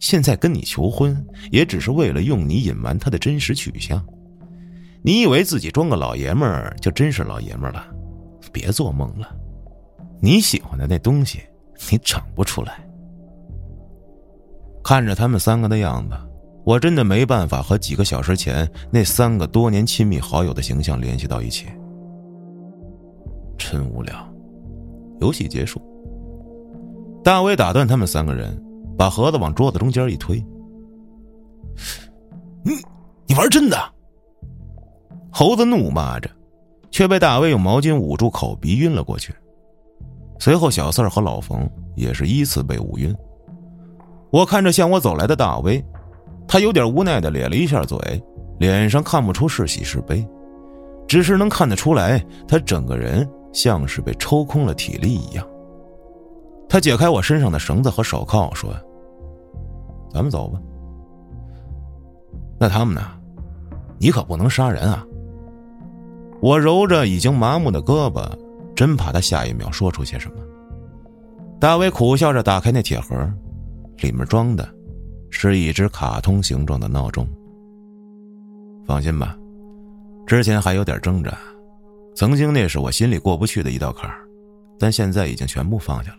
[0.00, 4.04] 现在跟你求婚，也只是为了用你隐瞒他的真实取向。
[5.02, 7.86] 你以为自己装个老爷们儿就真是老爷们儿了？
[8.52, 9.36] 别做梦了！
[10.20, 11.40] 你喜欢的那东西，
[11.90, 12.84] 你长不出来。
[14.82, 16.16] 看着他们三个的样子，
[16.64, 21.66] 我真的没办法和几个小时前那三个多年亲密好友的形象联系到一起。
[23.70, 24.14] 真无聊。
[25.20, 25.80] 游戏结束，
[27.22, 28.60] 大威打断他们三个人。
[28.94, 30.36] 把盒子往桌子中间一推，
[32.62, 32.72] 你
[33.26, 33.76] 你玩真的？
[35.30, 36.30] 猴子怒骂着，
[36.90, 39.34] 却被大威用毛巾捂住口鼻，晕了过去。
[40.38, 43.12] 随后，小四儿和老冯也是依次被捂晕。
[44.30, 45.82] 我看着向我走来的大威，
[46.46, 47.98] 他有点无奈的咧了一下嘴，
[48.60, 50.24] 脸上看不出是喜是悲，
[51.08, 55.46] 只是能看得出来，他整个人像是被抽空了体力一样。
[56.68, 58.72] 他解开我身上的绳子和手铐，说
[60.10, 60.60] ：“咱们走吧。”
[62.58, 63.02] 那他们呢？
[63.98, 65.06] 你可不能杀人啊！
[66.40, 68.28] 我揉着已经麻木的胳膊，
[68.74, 70.36] 真怕他下一秒说出些什么。
[71.60, 73.14] 大卫苦笑着打开那铁盒，
[73.98, 74.68] 里面装的
[75.30, 77.24] 是一只卡通形状的闹钟。
[78.84, 79.36] 放心吧，
[80.26, 81.36] 之前还有点挣扎，
[82.14, 84.26] 曾经那是我心里过不去的一道坎儿，
[84.78, 86.18] 但现在已经全部放下了。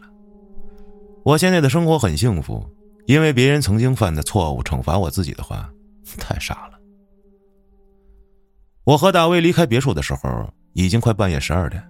[1.23, 2.65] 我现在的生活很幸福，
[3.05, 5.69] 因为别人曾经犯的错误惩罚我自己的话，
[6.17, 6.79] 太傻了。
[8.83, 11.81] 我和大威离开别墅的时候，已经快半夜十二点。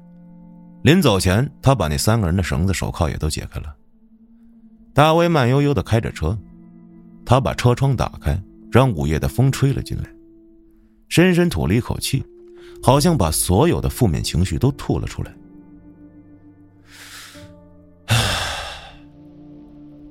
[0.84, 3.76] 临走前，他把那三个人的绳子、手铐也都解开了。
[4.94, 6.38] 大威慢悠悠的开着车，
[7.26, 8.40] 他把车窗打开，
[8.72, 10.04] 让午夜的风吹了进来，
[11.10, 12.24] 深深吐了一口气，
[12.84, 15.34] 好像把所有的负面情绪都吐了出来。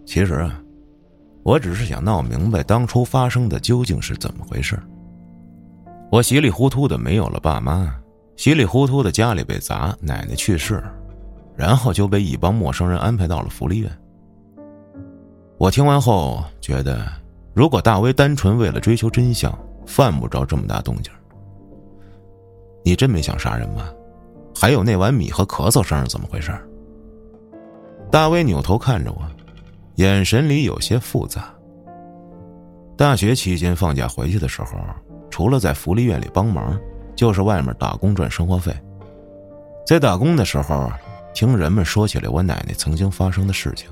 [0.06, 0.58] 其实啊，
[1.42, 4.78] 我只是想闹明白当初发生的究竟是怎么回事。
[6.10, 7.94] 我稀里糊涂的没有了爸妈，
[8.36, 10.82] 稀里糊涂的家里被砸，奶奶去世，
[11.56, 13.90] 然后就被一帮陌生人安排到了福利院。
[15.58, 17.06] 我听完后觉得，
[17.54, 19.56] 如果大威单纯为了追求真相，
[19.86, 21.12] 犯不着这么大动静。
[22.82, 23.88] 你真没想杀人吗？
[24.54, 26.52] 还有那碗米和咳嗽声是怎么回事？
[28.10, 29.22] 大威扭头看着我。
[29.96, 31.52] 眼神里有些复杂。
[32.96, 34.78] 大学期间放假回去的时候，
[35.30, 36.78] 除了在福利院里帮忙，
[37.14, 38.74] 就是外面打工赚生活费。
[39.86, 40.90] 在打工的时候，
[41.34, 43.90] 听人们说起来我奶奶曾经发生的事情。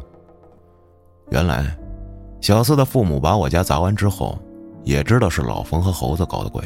[1.30, 1.76] 原来，
[2.40, 4.38] 小四的父母把我家砸完之后，
[4.84, 6.62] 也知道是老冯和猴子搞的鬼。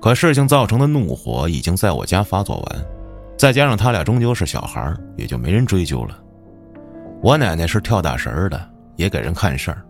[0.00, 2.84] 可事情造成的怒火已经在我家发作完，
[3.36, 6.18] 再加上他俩终究是小孩也就没人追究了。
[7.22, 9.82] 我奶奶是跳大神的，也给人看事儿。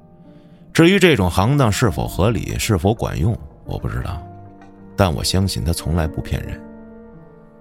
[0.72, 4.20] 至于这种行当是否合理、是否管用，我不知道。
[4.96, 6.60] 但我相信她从来不骗人。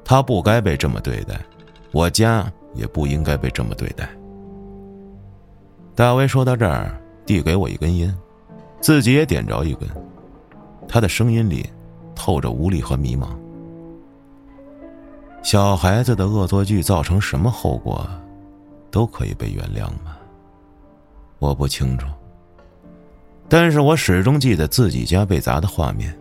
[0.04, 1.39] 她不该被这么对待，
[1.91, 4.10] 我家也不应该被这么对待。
[5.93, 8.16] 大威说到这儿，递给我一根烟，
[8.82, 9.88] 自己也点着一根。
[10.88, 11.70] 他的声音里
[12.20, 13.30] 透着无力和迷茫。
[15.41, 18.05] 小孩子的恶作剧造成什么后果？
[18.91, 20.17] 都可以被原谅吗？
[21.38, 22.07] 我不清楚，
[23.47, 26.13] 但是我始终记得自己家被砸的画面，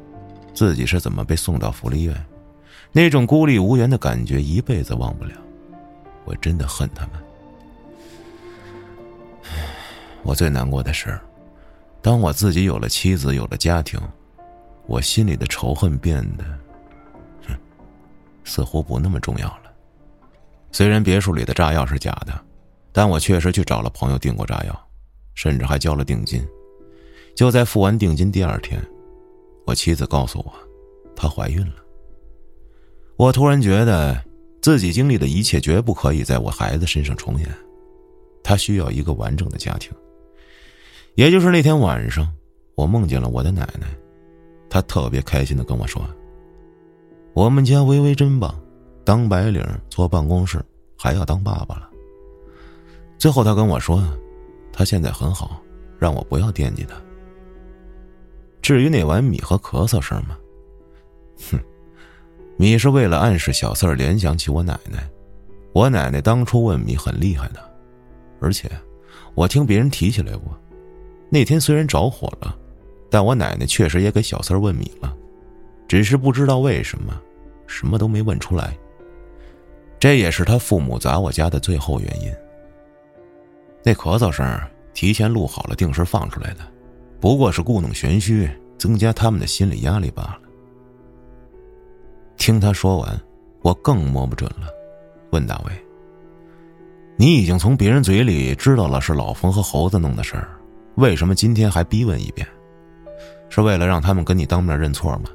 [0.54, 2.14] 自己是怎么被送到福利院，
[2.92, 5.32] 那种孤立无援的感觉一辈子忘不了。
[6.24, 7.12] 我真的恨他们。
[10.22, 11.18] 我最难过的是，
[12.00, 13.98] 当我自己有了妻子，有了家庭，
[14.88, 16.44] 我心里的仇恨变得，
[17.46, 17.56] 哼，
[18.42, 19.72] 似乎不那么重要了。
[20.72, 22.36] 虽然别墅里的炸药是假的，
[22.90, 24.84] 但我确实去找了朋友订过炸药。
[25.34, 26.44] 甚至还交了定金。
[27.36, 28.84] 就在付完定金第二天，
[29.66, 30.52] 我妻子告诉我，
[31.14, 31.76] 她怀孕了。
[33.16, 34.20] 我突然觉得
[34.60, 37.48] 自己经历的一切绝不可以在我孩子身上重演。
[38.42, 39.92] 她需要一个完整的家庭。
[41.14, 42.28] 也就是那天晚上，
[42.74, 43.86] 我梦见了我的奶奶，
[44.70, 46.02] 他特别开心的跟我说
[47.34, 48.54] ：“我们家微微真棒，
[49.04, 50.64] 当白领坐办公室
[50.96, 51.88] 还要当爸爸了。”
[53.18, 54.02] 最后，他跟我说。
[54.70, 55.60] 他现在很好，
[55.98, 56.94] 让我不要惦记他。
[58.62, 60.38] 至于那碗米和咳嗽声嘛，
[61.50, 61.58] 哼，
[62.56, 65.10] 米是为了暗示小四儿联想起我奶奶。
[65.72, 67.58] 我奶奶当初问米很厉害的，
[68.40, 68.70] 而且
[69.34, 70.56] 我听别人提起来过。
[71.28, 72.56] 那天虽然着火了，
[73.10, 75.14] 但我奶奶确实也给小三儿问米了，
[75.86, 77.20] 只是不知道为什么，
[77.66, 78.76] 什么都没问出来。
[79.98, 82.32] 这也是他父母砸我家的最后原因。
[83.82, 84.60] 那咳嗽声
[84.92, 86.60] 提前录好了，定时放出来的，
[87.18, 90.40] 不过是故弄玄虚，增加他们的心理压力罢了。
[92.36, 93.20] 听他说完，
[93.62, 94.68] 我更摸不准了，
[95.30, 95.72] 问大卫
[97.16, 100.48] ：“你已经从别人嘴里知道了是老冯和猴子弄的事儿，
[100.96, 102.46] 为什么今天还逼问一遍？
[103.48, 105.30] 是为了让他们跟你当面认错吗？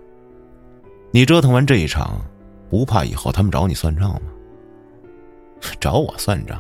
[1.12, 2.22] 你折腾完这一场，
[2.70, 4.22] 不怕以后他们找你算账吗？
[5.80, 6.60] 找我算账？”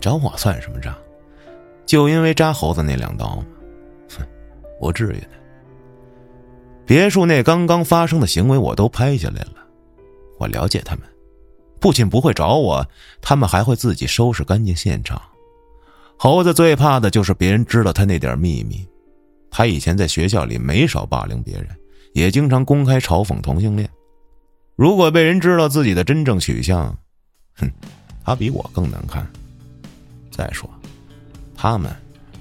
[0.00, 0.94] 找我算什么账？
[1.84, 3.44] 就因为扎猴子那两刀吗？
[4.16, 4.24] 哼，
[4.80, 5.28] 不至于的。
[6.86, 9.56] 别墅内刚刚发生的行为我都拍下来了，
[10.38, 11.04] 我了解他们，
[11.80, 12.86] 不仅不会找我，
[13.20, 15.20] 他们还会自己收拾干净现场。
[16.16, 18.86] 猴子最怕的就是别人知道他那点秘密。
[19.52, 21.68] 他以前在学校里没少霸凌别人，
[22.14, 23.88] 也经常公开嘲讽同性恋。
[24.74, 26.96] 如果被人知道自己的真正取向，
[27.56, 27.70] 哼，
[28.24, 29.30] 他比我更难看。
[30.30, 30.68] 再说，
[31.54, 31.94] 他们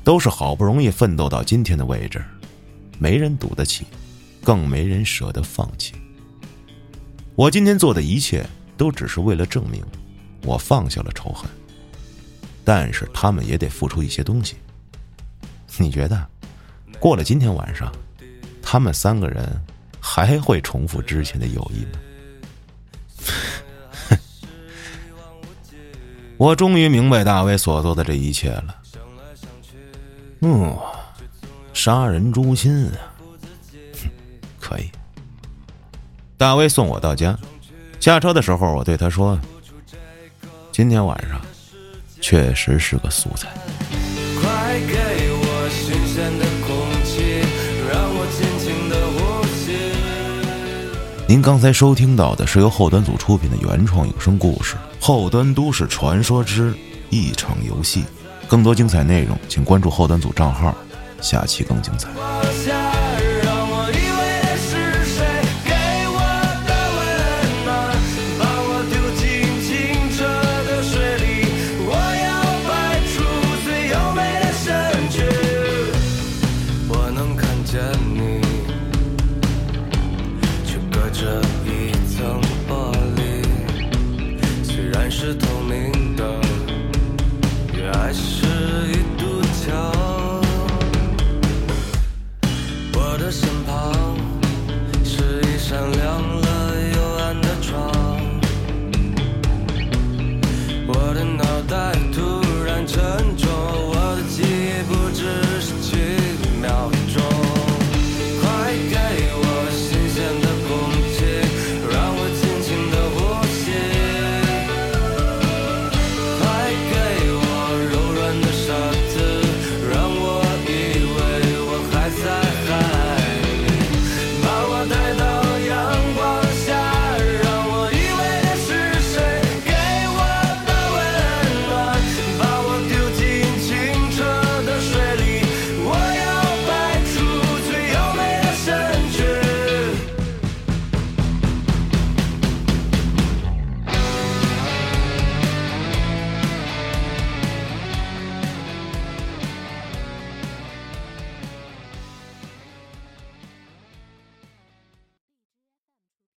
[0.06, 2.24] 都是好不容易奋斗到今天的位置，
[2.98, 3.86] 没人赌得起，
[4.42, 5.94] 更没人舍得放弃。
[7.36, 8.46] 我今天做的一切
[8.78, 9.84] 都只是为了证明，
[10.44, 11.52] 我放下了仇恨。
[12.64, 14.56] 但是他们也得付出一些东西。
[15.78, 16.26] 你觉得，
[17.02, 17.92] 过了今天晚上，
[18.62, 19.44] 他们三个人
[20.00, 22.00] 还会重复之前的友谊吗？
[26.38, 28.76] 我终于明白大卫所做的这一切了。
[30.42, 30.78] 嗯，
[31.74, 32.94] 杀人诛心啊！
[34.62, 34.88] 可以。
[36.38, 37.36] 大卫送我到家，
[38.00, 39.40] 下车的时候，我对他说
[40.72, 41.42] ：“今天晚上
[42.22, 43.50] 确实是个素材。”
[44.40, 45.31] 快给
[45.72, 47.42] 新鲜的空气，
[47.90, 49.78] 让我轻轻的呼吸。
[51.28, 54.76] 您刚才收听到的是由后端组出品的原创有声故事。
[55.00, 56.74] 后端都市传说之
[57.10, 58.04] 一场游戏，
[58.48, 60.76] 更多精彩内容，请关注后端组账号，
[61.22, 62.10] 下期更精彩。